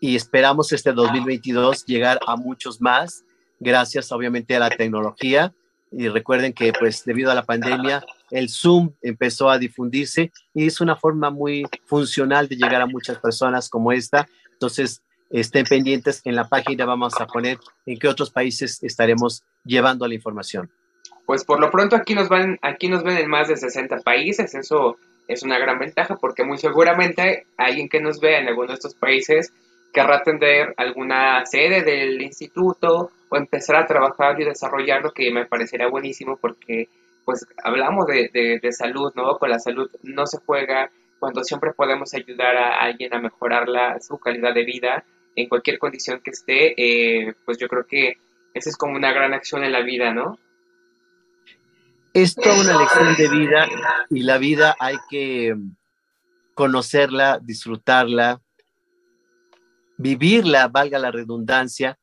y 0.00 0.16
esperamos 0.16 0.70
este 0.72 0.92
2022 0.92 1.86
llegar 1.86 2.20
a 2.26 2.36
muchos 2.36 2.80
más, 2.80 3.24
gracias 3.58 4.12
obviamente 4.12 4.54
a 4.54 4.58
la 4.58 4.70
tecnología. 4.70 5.52
Y 5.90 6.08
recuerden 6.08 6.52
que 6.52 6.72
pues 6.72 7.04
debido 7.04 7.30
a 7.30 7.34
la 7.34 7.44
pandemia, 7.44 8.04
el 8.30 8.48
Zoom 8.48 8.92
empezó 9.00 9.48
a 9.48 9.58
difundirse 9.58 10.32
y 10.52 10.66
es 10.66 10.80
una 10.80 10.96
forma 10.96 11.30
muy 11.30 11.64
funcional 11.86 12.48
de 12.48 12.56
llegar 12.56 12.82
a 12.82 12.86
muchas 12.86 13.18
personas 13.18 13.68
como 13.68 13.92
esta. 13.92 14.28
Entonces, 14.54 15.02
estén 15.30 15.64
pendientes, 15.64 16.22
en 16.24 16.36
la 16.36 16.48
página 16.48 16.84
vamos 16.84 17.20
a 17.20 17.26
poner 17.26 17.58
en 17.86 17.98
qué 17.98 18.08
otros 18.08 18.30
países 18.30 18.82
estaremos 18.82 19.42
llevando 19.64 20.06
la 20.06 20.14
información. 20.14 20.70
Pues 21.26 21.44
por 21.44 21.60
lo 21.60 21.70
pronto 21.70 21.96
aquí 21.96 22.14
nos 22.14 22.28
van, 22.28 22.58
aquí 22.62 22.88
nos 22.88 23.02
ven 23.02 23.16
en 23.16 23.28
más 23.28 23.48
de 23.48 23.56
60 23.56 23.98
países, 23.98 24.54
eso 24.54 24.96
es 25.26 25.42
una 25.42 25.58
gran 25.58 25.78
ventaja 25.78 26.16
porque 26.16 26.44
muy 26.44 26.58
seguramente 26.58 27.46
alguien 27.56 27.88
que 27.88 28.00
nos 28.00 28.20
vea 28.20 28.40
en 28.40 28.48
alguno 28.48 28.68
de 28.68 28.74
estos 28.74 28.94
países 28.94 29.52
querrá 29.92 30.16
atender 30.16 30.74
alguna 30.76 31.46
sede 31.46 31.82
del 31.82 32.20
instituto 32.20 33.10
o 33.28 33.36
empezar 33.36 33.76
a 33.76 33.86
trabajar 33.86 34.38
y 34.40 34.44
desarrollar 34.44 35.02
lo 35.02 35.12
que 35.12 35.30
me 35.30 35.46
parecería 35.46 35.88
buenísimo 35.88 36.36
porque 36.36 36.88
pues 37.24 37.46
hablamos 37.62 38.06
de, 38.06 38.28
de, 38.60 38.72
salud, 38.72 39.12
¿no? 39.14 39.38
Con 39.38 39.48
la 39.48 39.58
salud 39.58 39.90
no 40.02 40.26
se 40.26 40.38
juega 40.44 40.90
cuando 41.18 41.44
siempre 41.44 41.72
podemos 41.72 42.12
ayudar 42.14 42.56
a 42.56 42.80
alguien 42.80 43.14
a 43.14 43.20
mejorar 43.20 43.68
la, 43.68 44.00
su 44.00 44.18
calidad 44.18 44.54
de 44.54 44.64
vida 44.64 45.04
en 45.36 45.48
cualquier 45.48 45.78
condición 45.78 46.20
que 46.20 46.30
esté, 46.30 46.74
eh, 46.80 47.34
pues 47.44 47.58
yo 47.58 47.68
creo 47.68 47.86
que 47.86 48.18
esa 48.54 48.70
es 48.70 48.76
como 48.76 48.94
una 48.94 49.12
gran 49.12 49.34
acción 49.34 49.64
en 49.64 49.72
la 49.72 49.80
vida, 49.80 50.12
¿no? 50.12 50.38
Es 52.12 52.36
toda 52.36 52.60
una 52.60 52.78
lección 52.78 53.16
de 53.16 53.28
vida 53.28 53.68
y 54.10 54.22
la 54.22 54.38
vida 54.38 54.76
hay 54.78 54.96
que 55.10 55.56
conocerla, 56.54 57.40
disfrutarla, 57.42 58.40
vivirla, 59.98 60.68
valga 60.68 61.00
la 61.00 61.10
redundancia, 61.10 61.98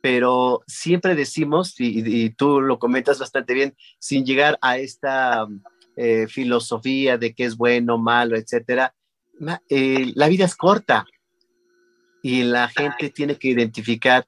pero 0.00 0.62
siempre 0.68 1.16
decimos, 1.16 1.74
y, 1.78 2.30
tú 2.30 2.60
lo 2.60 2.78
comentas 2.78 3.18
bastante 3.18 3.54
bien, 3.54 3.76
sin 3.98 4.24
llegar 4.24 4.56
a 4.62 4.78
esta 4.78 5.46
eh, 5.96 6.26
filosofía 6.28 7.18
de 7.18 7.34
qué 7.34 7.44
es 7.44 7.56
bueno, 7.56 7.98
malo, 7.98 8.36
etcétera, 8.36 8.94
eh, 9.68 10.12
la 10.14 10.28
vida 10.28 10.44
es 10.44 10.54
corta 10.54 11.06
y 12.22 12.42
la 12.42 12.68
gente 12.68 13.10
tiene 13.10 13.36
que 13.36 13.48
identificar 13.48 14.26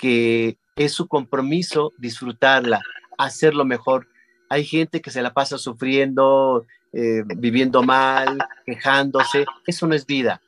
que 0.00 0.58
es 0.76 0.92
su 0.92 1.08
compromiso 1.08 1.92
disfrutarla, 1.98 2.80
hacerlo 3.18 3.64
mejor. 3.64 4.08
Hay 4.48 4.64
gente 4.64 5.00
que 5.00 5.10
se 5.10 5.22
la 5.22 5.32
pasa 5.32 5.58
sufriendo, 5.58 6.66
eh, 6.92 7.22
viviendo 7.36 7.82
mal, 7.82 8.38
quejándose. 8.64 9.44
Eso 9.66 9.86
no 9.86 9.94
es 9.94 10.06
vida. 10.06 10.40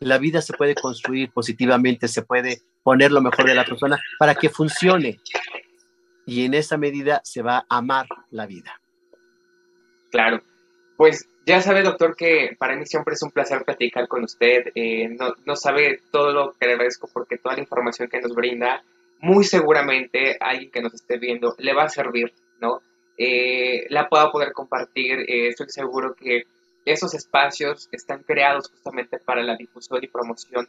La 0.00 0.18
vida 0.18 0.40
se 0.42 0.54
puede 0.54 0.74
construir 0.74 1.30
positivamente, 1.32 2.08
se 2.08 2.22
puede 2.22 2.62
poner 2.82 3.10
lo 3.10 3.20
mejor 3.20 3.46
de 3.46 3.54
la 3.54 3.64
persona 3.64 3.98
para 4.18 4.34
que 4.34 4.48
funcione. 4.48 5.20
Y 6.24 6.44
en 6.44 6.54
esa 6.54 6.76
medida 6.76 7.20
se 7.24 7.42
va 7.42 7.66
a 7.68 7.78
amar 7.78 8.06
la 8.30 8.46
vida. 8.46 8.80
Claro. 10.10 10.40
Pues 10.96 11.28
ya 11.46 11.62
sabe, 11.62 11.82
doctor, 11.82 12.14
que 12.14 12.56
para 12.58 12.76
mí 12.76 12.84
siempre 12.84 13.14
es 13.14 13.22
un 13.22 13.30
placer 13.30 13.64
platicar 13.64 14.06
con 14.08 14.24
usted. 14.24 14.70
Eh, 14.74 15.16
no, 15.46 15.56
sabe 15.56 16.00
todo 16.10 16.32
lo 16.32 16.52
que 16.52 16.66
le 16.66 16.72
agradezco 16.72 17.08
porque 17.12 17.38
toda 17.38 17.54
la 17.54 17.62
información 17.62 18.08
que 18.08 18.20
nos 18.20 18.34
brinda, 18.34 18.82
muy 19.20 19.44
seguramente 19.44 20.36
alguien 20.40 20.70
que 20.70 20.82
nos 20.82 20.94
esté 20.94 21.18
viendo 21.18 21.54
le 21.58 21.72
va 21.72 21.84
a 21.84 21.88
servir, 21.88 22.32
¿no? 22.60 22.82
Eh, 23.16 23.86
la 23.88 24.08
pueda 24.08 24.30
poder 24.30 24.52
compartir. 24.52 25.20
Eh, 25.20 25.48
estoy 25.48 25.68
seguro 25.70 26.14
que 26.14 26.44
esos 26.84 27.14
espacios 27.14 27.88
están 27.92 28.22
creados 28.22 28.70
justamente 28.70 29.18
para 29.18 29.42
la 29.42 29.56
difusión 29.56 30.02
y 30.02 30.08
promoción 30.08 30.68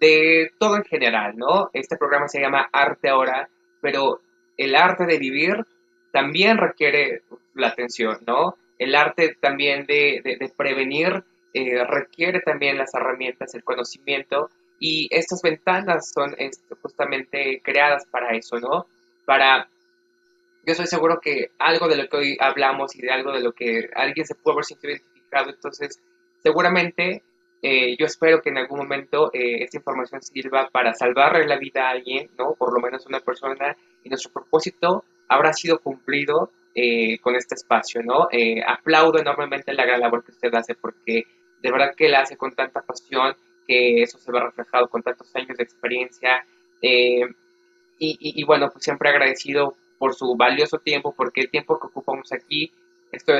de 0.00 0.52
todo 0.58 0.76
en 0.76 0.84
general, 0.84 1.36
¿no? 1.36 1.70
Este 1.72 1.96
programa 1.96 2.28
se 2.28 2.40
llama 2.40 2.68
Arte 2.72 3.08
Ahora, 3.08 3.48
pero 3.80 4.20
el 4.56 4.74
arte 4.74 5.06
de 5.06 5.18
vivir 5.18 5.64
también 6.12 6.58
requiere 6.58 7.22
la 7.58 7.68
atención, 7.68 8.18
¿no? 8.26 8.56
El 8.78 8.94
arte 8.94 9.36
también 9.40 9.86
de, 9.86 10.52
prevenir 10.56 11.24
eh, 11.52 11.84
requiere 11.84 12.40
también 12.40 12.78
las 12.78 12.94
herramientas, 12.94 13.54
el 13.54 13.64
conocimiento, 13.64 14.50
y 14.78 15.08
estas 15.10 15.42
ventanas 15.42 16.12
son 16.14 16.36
justamente 16.82 17.60
creadas 17.64 18.06
para 18.06 18.36
eso, 18.36 18.58
¿no? 18.60 18.86
Para, 19.24 19.68
yo 20.64 20.72
estoy 20.72 20.86
seguro 20.86 21.20
que 21.20 21.50
algo 21.58 21.88
de 21.88 21.96
lo 21.96 22.08
que 22.08 22.16
hoy 22.16 22.36
hablamos 22.40 22.94
y 22.94 23.02
de 23.02 23.10
algo 23.10 23.32
de 23.32 23.40
lo 23.40 23.52
que 23.52 23.90
alguien 23.94 24.26
se 24.26 24.34
puede 24.34 24.54
haber 24.54 24.64
sentido 24.64 24.92
identificado, 24.92 25.50
entonces 25.50 26.00
seguramente 26.42 27.22
eh, 27.60 27.96
yo 27.98 28.06
espero 28.06 28.40
que 28.40 28.50
en 28.50 28.58
algún 28.58 28.78
momento 28.78 29.30
eh, 29.32 29.64
esta 29.64 29.78
información 29.78 30.22
sirva 30.22 30.68
para 30.70 30.94
salvarle 30.94 31.46
la 31.46 31.58
vida 31.58 31.88
a 31.88 31.90
alguien, 31.90 32.30
¿no? 32.38 32.54
Por 32.54 32.72
lo 32.72 32.80
menos 32.80 33.06
una 33.06 33.20
persona, 33.20 33.76
y 34.04 34.08
nuestro 34.08 34.32
propósito 34.32 35.04
habrá 35.28 35.52
sido 35.52 35.80
cumplido 35.80 36.52
eh, 36.80 37.18
con 37.20 37.34
este 37.34 37.54
espacio, 37.54 38.02
¿no? 38.02 38.28
aplaudo 38.66 39.18
enormemente 39.18 39.72
la 39.72 39.84
gran 39.84 40.00
labor 40.00 40.24
que 40.24 40.32
usted 40.32 40.54
hace 40.54 40.74
porque 40.74 41.24
de 41.60 41.72
verdad 41.72 41.94
que 41.96 42.08
la 42.08 42.20
hace 42.20 42.36
con 42.36 42.54
tanta 42.54 42.82
pasión, 42.82 43.34
que 43.66 44.02
eso 44.02 44.18
se 44.18 44.30
ve 44.30 44.40
reflejado 44.40 44.88
con 44.88 45.02
tantos 45.02 45.34
años 45.34 45.56
de 45.56 45.64
experiencia. 45.64 46.46
Y, 46.80 47.24
y, 47.98 48.40
y, 48.40 48.44
bueno, 48.44 48.70
pues 48.70 48.84
siempre 48.84 49.10
agradecido 49.10 49.74
por 49.98 50.14
su 50.14 50.36
valioso 50.36 50.78
tiempo, 50.78 51.12
porque 51.16 51.40
el 51.40 51.50
tiempo 51.50 51.80
que 51.80 51.88
ocupamos 51.88 52.32
aquí, 52.32 52.72
esto 53.10 53.32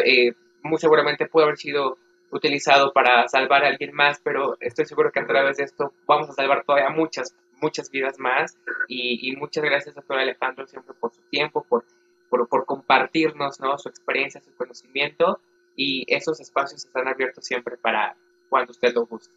muy 0.62 0.78
seguramente 0.78 1.26
puede 1.26 1.44
haber 1.46 1.58
sido 1.58 1.96
utilizado 2.30 2.92
para 2.92 3.28
salvar 3.28 3.64
a 3.64 3.68
alguien 3.68 3.94
más, 3.94 4.20
pero 4.22 4.56
estoy 4.60 4.84
seguro 4.84 5.10
que 5.10 5.20
a 5.20 5.26
través 5.26 5.56
de 5.56 5.64
esto 5.64 5.92
vamos 6.06 6.28
a 6.28 6.32
salvar 6.32 6.64
todavía 6.64 6.90
muchas, 6.90 7.34
muchas 7.60 7.90
vidas 7.90 8.18
más. 8.18 8.56
Y, 8.88 9.34
muchas 9.36 9.64
gracias, 9.64 9.94
doctor 9.94 10.18
Alejandro, 10.18 10.66
siempre 10.66 10.94
por 10.94 11.12
su 11.12 11.22
tiempo, 11.30 11.64
por, 11.68 11.84
por, 12.28 12.48
compartirnos 12.66 13.60
¿no? 13.60 13.78
su 13.78 13.88
experiencia, 13.88 14.40
su 14.40 14.54
conocimiento. 14.56 15.40
Y 15.76 16.04
esos 16.12 16.40
espacios 16.40 16.84
están 16.84 17.06
abiertos 17.06 17.44
siempre 17.44 17.76
para 17.76 18.16
cuando 18.48 18.72
usted 18.72 18.92
lo 18.94 19.06
guste. 19.06 19.34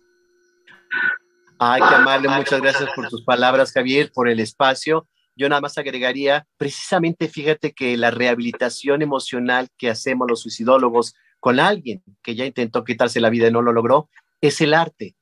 Ay, 1.59 1.81
qué 1.87 1.95
amable, 1.95 2.27
muchas 2.27 2.59
gracias 2.59 2.89
por 2.95 3.07
tus 3.07 3.23
palabras, 3.23 3.71
Javier, 3.71 4.11
por 4.11 4.27
el 4.27 4.39
espacio. 4.39 5.07
Yo 5.35 5.47
nada 5.47 5.61
más 5.61 5.77
agregaría, 5.77 6.47
precisamente 6.57 7.27
fíjate 7.27 7.73
que 7.73 7.95
la 7.97 8.09
rehabilitación 8.11 9.03
emocional 9.03 9.69
que 9.77 9.89
hacemos 9.89 10.27
los 10.27 10.41
suicidólogos 10.41 11.13
con 11.39 11.59
alguien 11.59 12.03
que 12.21 12.35
ya 12.35 12.45
intentó 12.45 12.83
quitarse 12.83 13.19
la 13.19 13.29
vida 13.29 13.47
y 13.47 13.51
no 13.51 13.61
lo 13.61 13.73
logró, 13.73 14.09
es 14.41 14.61
el 14.61 14.73
arte. 14.73 15.15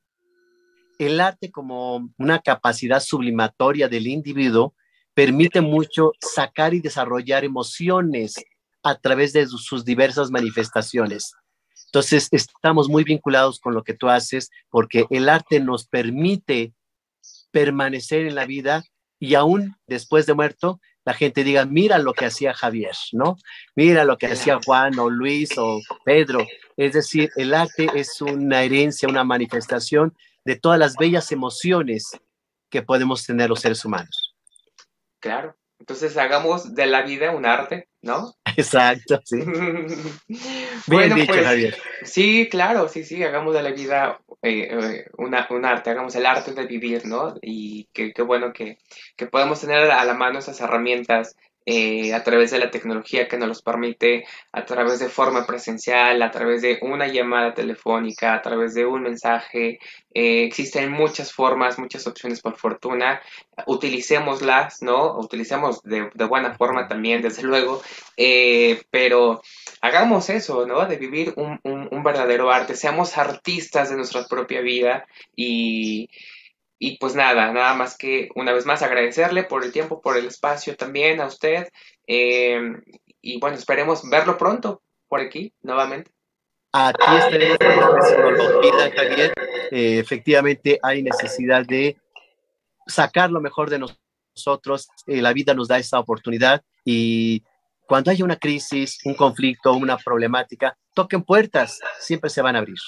El 0.98 1.20
arte 1.20 1.50
como 1.50 2.10
una 2.18 2.40
capacidad 2.40 3.00
sublimatoria 3.00 3.88
del 3.88 4.06
individuo 4.06 4.74
permite 5.14 5.60
mucho 5.60 6.12
sacar 6.20 6.74
y 6.74 6.80
desarrollar 6.80 7.44
emociones 7.44 8.34
a 8.82 8.94
través 8.96 9.32
de 9.32 9.46
sus 9.46 9.84
diversas 9.84 10.30
manifestaciones. 10.30 11.32
Entonces, 11.86 12.28
estamos 12.30 12.88
muy 12.88 13.04
vinculados 13.04 13.58
con 13.58 13.74
lo 13.74 13.82
que 13.82 13.94
tú 13.94 14.08
haces 14.08 14.50
porque 14.70 15.06
el 15.10 15.28
arte 15.28 15.60
nos 15.60 15.86
permite 15.86 16.72
permanecer 17.50 18.26
en 18.26 18.36
la 18.36 18.46
vida 18.46 18.84
y 19.18 19.34
aún 19.34 19.76
después 19.86 20.24
de 20.26 20.34
muerto, 20.34 20.80
la 21.04 21.14
gente 21.14 21.44
diga, 21.44 21.64
mira 21.64 21.98
lo 21.98 22.12
que 22.12 22.26
hacía 22.26 22.54
Javier, 22.54 22.94
¿no? 23.12 23.36
Mira 23.74 24.04
lo 24.04 24.16
que 24.18 24.26
hacía 24.26 24.60
Juan 24.64 24.98
o 24.98 25.10
Luis 25.10 25.50
o 25.58 25.80
Pedro. 26.04 26.46
Es 26.76 26.92
decir, 26.92 27.30
el 27.36 27.54
arte 27.54 27.88
es 27.94 28.20
una 28.20 28.62
herencia, 28.62 29.08
una 29.08 29.24
manifestación 29.24 30.14
de 30.44 30.56
todas 30.56 30.78
las 30.78 30.96
bellas 30.96 31.32
emociones 31.32 32.10
que 32.70 32.82
podemos 32.82 33.26
tener 33.26 33.48
los 33.50 33.60
seres 33.60 33.84
humanos. 33.84 34.29
Claro. 35.20 35.56
Entonces 35.78 36.16
hagamos 36.18 36.74
de 36.74 36.86
la 36.86 37.02
vida 37.02 37.30
un 37.30 37.46
arte, 37.46 37.88
¿no? 38.02 38.34
Exacto, 38.56 39.20
sí. 39.24 39.38
Bien 40.86 41.14
dicho, 41.14 41.32
pues, 41.32 41.44
Javier. 41.44 41.76
Sí, 42.02 42.48
claro, 42.50 42.88
sí, 42.88 43.02
sí, 43.02 43.22
hagamos 43.22 43.54
de 43.54 43.62
la 43.62 43.70
vida 43.70 44.20
eh, 44.42 44.68
eh, 44.70 45.06
una, 45.16 45.46
un 45.50 45.64
arte, 45.64 45.90
hagamos 45.90 46.14
el 46.16 46.26
arte 46.26 46.52
de 46.52 46.66
vivir, 46.66 47.06
¿no? 47.06 47.34
Y 47.40 47.88
qué, 47.94 48.12
qué 48.12 48.22
bueno 48.22 48.52
que, 48.52 48.78
que 49.16 49.26
podemos 49.26 49.60
tener 49.60 49.90
a 49.90 50.04
la 50.04 50.14
mano 50.14 50.38
esas 50.38 50.60
herramientas 50.60 51.34
eh, 51.66 52.14
a 52.14 52.24
través 52.24 52.50
de 52.50 52.58
la 52.58 52.70
tecnología 52.70 53.28
que 53.28 53.36
nos 53.36 53.48
los 53.48 53.62
permite, 53.62 54.24
a 54.52 54.64
través 54.64 54.98
de 54.98 55.08
forma 55.08 55.46
presencial, 55.46 56.22
a 56.22 56.30
través 56.30 56.62
de 56.62 56.78
una 56.82 57.06
llamada 57.06 57.52
telefónica, 57.54 58.34
a 58.34 58.42
través 58.42 58.74
de 58.74 58.86
un 58.86 59.02
mensaje. 59.02 59.78
Eh, 60.14 60.44
existen 60.44 60.90
muchas 60.90 61.32
formas, 61.32 61.78
muchas 61.78 62.06
opciones 62.06 62.40
por 62.40 62.56
fortuna. 62.56 63.20
Utilicémoslas, 63.66 64.82
¿no? 64.82 65.18
Utilicemos 65.18 65.82
de, 65.82 66.10
buena 66.26 66.54
forma 66.54 66.88
también, 66.88 67.20
desde 67.20 67.42
luego. 67.42 67.82
Eh, 68.16 68.82
pero 68.90 69.42
hagamos 69.82 70.30
eso, 70.30 70.66
¿no? 70.66 70.86
De 70.86 70.96
vivir 70.96 71.34
un, 71.36 71.60
un 71.62 72.02
verdadero 72.02 72.50
arte. 72.50 72.74
Seamos 72.74 73.18
artistas 73.18 73.90
de 73.90 73.96
nuestra 73.96 74.24
propia 74.26 74.62
vida 74.62 75.06
y 75.36 76.08
y 76.82 76.96
pues 76.96 77.14
nada, 77.14 77.52
nada 77.52 77.74
más 77.74 77.96
que 77.96 78.30
una 78.34 78.54
vez 78.54 78.64
más 78.64 78.80
agradecerle 78.80 79.44
por 79.44 79.64
el 79.64 79.70
tiempo, 79.70 80.00
por 80.00 80.16
el 80.16 80.24
espacio 80.24 80.74
también 80.76 81.20
a 81.20 81.26
usted. 81.26 81.68
Em, 82.06 82.80
y 83.20 83.38
bueno, 83.38 83.56
esperemos 83.56 84.08
verlo 84.08 84.38
pronto 84.38 84.82
por 85.06 85.20
aquí 85.20 85.52
nuevamente. 85.60 86.10
Aquí 86.72 87.16
estaremos 87.18 87.58
cuando 87.58 88.48
lo 88.48 88.60
pida, 88.62 88.90
Javier. 88.96 89.34
Eh, 89.70 89.98
efectivamente, 89.98 90.78
hay 90.82 91.02
necesidad 91.02 91.66
de 91.66 91.98
sacar 92.86 93.30
lo 93.30 93.42
mejor 93.42 93.68
de 93.68 93.80
nosotros. 94.34 94.88
Eh, 95.06 95.20
la 95.20 95.34
vida 95.34 95.52
nos 95.52 95.68
da 95.68 95.76
esa 95.76 95.98
oportunidad 95.98 96.62
y 96.82 97.44
cuando 97.86 98.10
haya 98.10 98.24
una 98.24 98.36
crisis, 98.36 99.00
un 99.04 99.12
conflicto, 99.14 99.74
una 99.74 99.98
problemática, 99.98 100.78
toquen 100.94 101.24
puertas, 101.24 101.78
siempre 101.98 102.30
se 102.30 102.40
van 102.40 102.56
a 102.56 102.60
abrir. 102.60 102.78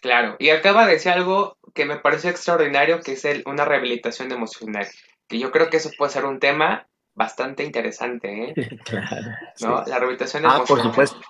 Claro, 0.00 0.34
y 0.40 0.50
acaba 0.50 0.84
de 0.86 0.94
decir 0.94 1.12
algo 1.12 1.56
que 1.74 1.84
me 1.84 1.96
pareció 1.96 2.30
extraordinario, 2.30 3.00
que 3.00 3.12
es 3.12 3.24
el, 3.24 3.42
una 3.46 3.64
rehabilitación 3.64 4.30
emocional, 4.32 4.86
que 5.28 5.38
yo 5.38 5.50
creo 5.50 5.70
que 5.70 5.78
eso 5.78 5.90
puede 5.96 6.12
ser 6.12 6.24
un 6.24 6.38
tema 6.38 6.88
bastante 7.14 7.64
interesante, 7.64 8.50
¿eh? 8.50 8.54
Claro. 8.84 9.30
¿No? 9.60 9.84
La 9.86 9.98
rehabilitación 9.98 10.44
emocional. 10.44 10.64
Ah, 10.64 10.68
por 10.68 10.82
supuesto. 10.82 11.20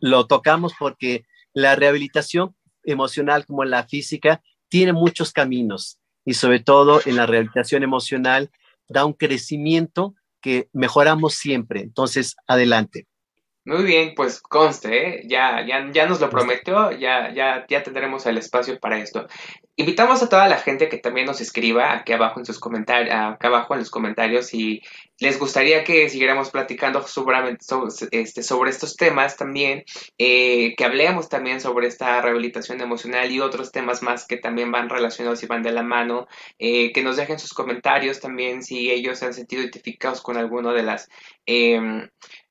Lo 0.00 0.26
tocamos 0.26 0.74
porque 0.78 1.24
la 1.52 1.76
rehabilitación 1.76 2.56
emocional, 2.84 3.46
como 3.46 3.64
la 3.64 3.84
física, 3.84 4.42
tiene 4.68 4.92
muchos 4.92 5.32
caminos. 5.32 5.98
y 6.24 6.34
sobre 6.34 6.60
todo 6.60 7.00
en 7.04 7.16
la 7.16 7.26
rehabilitación 7.26 7.82
emocional 7.82 8.50
da 8.88 9.04
un 9.04 9.12
crecimiento 9.12 10.14
que 10.40 10.68
mejoramos 10.72 11.34
siempre. 11.34 11.80
Entonces, 11.80 12.36
adelante. 12.46 13.06
Muy 13.64 13.84
bien, 13.84 14.14
pues 14.16 14.40
conste, 14.40 15.20
¿eh? 15.20 15.22
ya, 15.28 15.64
ya, 15.64 15.88
ya 15.92 16.04
nos 16.06 16.20
lo 16.20 16.28
prometió, 16.28 16.90
ya, 16.90 17.32
ya, 17.32 17.64
ya 17.68 17.82
tendremos 17.84 18.26
el 18.26 18.36
espacio 18.38 18.80
para 18.80 18.98
esto. 18.98 19.28
Invitamos 19.76 20.20
a 20.20 20.28
toda 20.28 20.48
la 20.48 20.58
gente 20.58 20.88
que 20.88 20.98
también 20.98 21.26
nos 21.26 21.40
escriba 21.40 21.92
aquí 21.92 22.12
abajo 22.12 22.40
en 22.40 22.44
sus 22.44 22.58
comentarios, 22.58 23.14
acá 23.14 23.46
abajo 23.46 23.74
en 23.74 23.80
los 23.80 23.90
comentarios 23.90 24.46
si 24.48 24.82
les 25.20 25.38
gustaría 25.38 25.84
que 25.84 26.08
siguiéramos 26.08 26.50
platicando 26.50 27.06
sobre, 27.06 27.56
este, 28.10 28.42
sobre 28.42 28.70
estos 28.70 28.96
temas 28.96 29.36
también, 29.36 29.84
eh, 30.18 30.74
que 30.76 30.84
hablemos 30.84 31.28
también 31.28 31.60
sobre 31.60 31.86
esta 31.86 32.20
rehabilitación 32.20 32.80
emocional 32.80 33.30
y 33.30 33.38
otros 33.38 33.70
temas 33.70 34.02
más 34.02 34.26
que 34.26 34.38
también 34.38 34.72
van 34.72 34.88
relacionados 34.88 35.40
y 35.44 35.46
van 35.46 35.62
de 35.62 35.70
la 35.70 35.84
mano, 35.84 36.26
eh, 36.58 36.92
que 36.92 37.04
nos 37.04 37.16
dejen 37.16 37.38
sus 37.38 37.54
comentarios 37.54 38.18
también 38.18 38.64
si 38.64 38.90
ellos 38.90 39.20
se 39.20 39.26
han 39.26 39.34
sentido 39.34 39.62
identificados 39.62 40.20
con 40.20 40.36
alguno 40.36 40.72
de 40.72 40.82
las 40.82 41.08
em, 41.46 42.08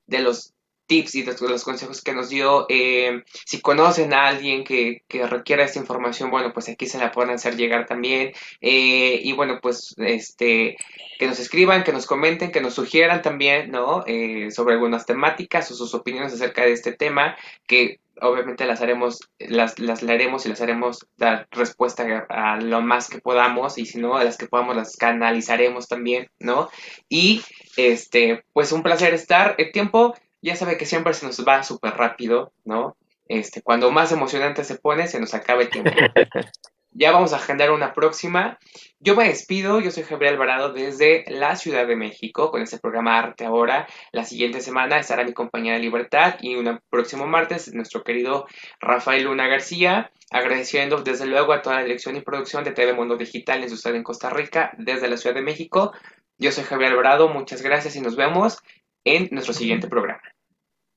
de 0.07 0.19
los 0.19 0.53
tips 0.91 1.15
y 1.15 1.23
los 1.23 1.63
consejos 1.63 2.01
que 2.01 2.13
nos 2.13 2.27
dio. 2.27 2.65
Eh, 2.67 3.23
si 3.45 3.61
conocen 3.61 4.13
a 4.13 4.27
alguien 4.27 4.65
que, 4.65 5.03
requiera 5.29 5.63
esta 5.63 5.79
información, 5.79 6.29
bueno, 6.29 6.51
pues 6.53 6.67
aquí 6.67 6.85
se 6.85 6.99
la 6.99 7.13
pueden 7.13 7.31
hacer 7.31 7.55
llegar 7.55 7.85
también. 7.85 8.33
Eh, 8.59 9.21
y 9.23 9.31
bueno, 9.31 9.59
pues 9.61 9.95
este, 9.97 10.75
que 11.17 11.27
nos 11.27 11.39
escriban, 11.39 11.85
que 11.85 11.93
nos 11.93 12.05
comenten, 12.05 12.51
que 12.51 12.59
nos 12.59 12.73
sugieran 12.73 13.21
también, 13.21 13.71
¿no? 13.71 14.03
Eh, 14.05 14.51
sobre 14.51 14.73
algunas 14.73 15.05
temáticas 15.05 15.71
o 15.71 15.75
sus 15.75 15.93
opiniones 15.93 16.33
acerca 16.33 16.63
de 16.63 16.73
este 16.73 16.91
tema, 16.91 17.37
que 17.65 18.01
obviamente 18.19 18.65
las 18.65 18.81
haremos, 18.81 19.19
las, 19.39 19.79
las 19.79 20.03
leeremos 20.03 20.45
y 20.45 20.49
las 20.49 20.59
haremos 20.59 21.07
dar 21.15 21.47
respuesta 21.51 22.25
a, 22.27 22.57
lo 22.59 22.81
más 22.81 23.09
que 23.09 23.21
podamos 23.21 23.77
y 23.77 23.85
si 23.85 23.97
no, 23.97 24.17
a 24.17 24.25
las 24.25 24.37
que 24.37 24.47
podamos 24.47 24.75
las 24.75 24.97
canalizaremos 24.97 25.87
también, 25.87 26.29
¿no? 26.37 26.69
Y 27.07 27.41
este, 27.77 28.43
pues 28.51 28.73
un 28.73 28.83
placer 28.83 29.13
estar. 29.13 29.55
El 29.57 29.71
tiempo 29.71 30.15
ya 30.41 30.55
sabe 30.55 30.77
que 30.77 30.85
siempre 30.85 31.13
se 31.13 31.25
nos 31.25 31.45
va 31.45 31.63
súper 31.63 31.93
rápido, 31.93 32.53
¿no? 32.65 32.97
Este, 33.27 33.61
cuando 33.61 33.91
más 33.91 34.11
emocionante 34.11 34.63
se 34.63 34.75
pone, 34.75 35.07
se 35.07 35.19
nos 35.19 35.33
acaba 35.33 35.61
el 35.61 35.69
tiempo. 35.69 35.91
ya 36.93 37.11
vamos 37.11 37.31
a 37.31 37.37
agendar 37.37 37.71
una 37.71 37.93
próxima. 37.93 38.59
Yo 38.99 39.15
me 39.15 39.27
despido, 39.27 39.79
yo 39.79 39.91
soy 39.91 40.03
Gabriel 40.03 40.33
Alvarado 40.33 40.73
desde 40.73 41.23
la 41.27 41.55
Ciudad 41.55 41.87
de 41.87 41.95
México 41.95 42.51
con 42.51 42.61
este 42.61 42.79
programa 42.79 43.17
Arte 43.17 43.45
Ahora. 43.45 43.87
La 44.11 44.25
siguiente 44.25 44.59
semana 44.59 44.99
estará 44.99 45.23
mi 45.23 45.33
compañera 45.33 45.77
Libertad 45.77 46.35
y 46.41 46.55
un 46.55 46.81
próximo 46.89 47.25
martes 47.25 47.73
nuestro 47.73 48.03
querido 48.03 48.47
Rafael 48.79 49.23
Luna 49.23 49.47
García, 49.47 50.11
agradeciendo 50.29 51.01
desde 51.01 51.25
luego 51.25 51.53
a 51.53 51.61
toda 51.61 51.77
la 51.77 51.83
dirección 51.83 52.17
y 52.17 52.21
producción 52.21 52.63
de 52.63 52.71
TV 52.71 52.93
Mundo 52.93 53.15
Digital 53.15 53.63
en 53.63 53.69
su 53.69 53.77
sede 53.77 53.97
en 53.97 54.03
Costa 54.03 54.29
Rica 54.29 54.73
desde 54.77 55.07
la 55.07 55.17
Ciudad 55.17 55.35
de 55.35 55.41
México. 55.41 55.93
Yo 56.37 56.51
soy 56.51 56.63
Javier 56.63 56.91
Alvarado, 56.91 57.29
muchas 57.29 57.61
gracias 57.61 57.95
y 57.95 58.01
nos 58.01 58.15
vemos 58.15 58.57
en 59.03 59.29
nuestro 59.31 59.53
siguiente 59.53 59.87
programa. 59.87 60.21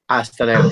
Hasta 0.08 0.44
luego. 0.44 0.70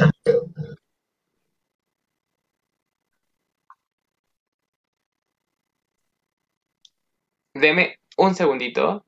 Deme 7.54 7.98
un 8.16 8.34
segundito. 8.34 9.06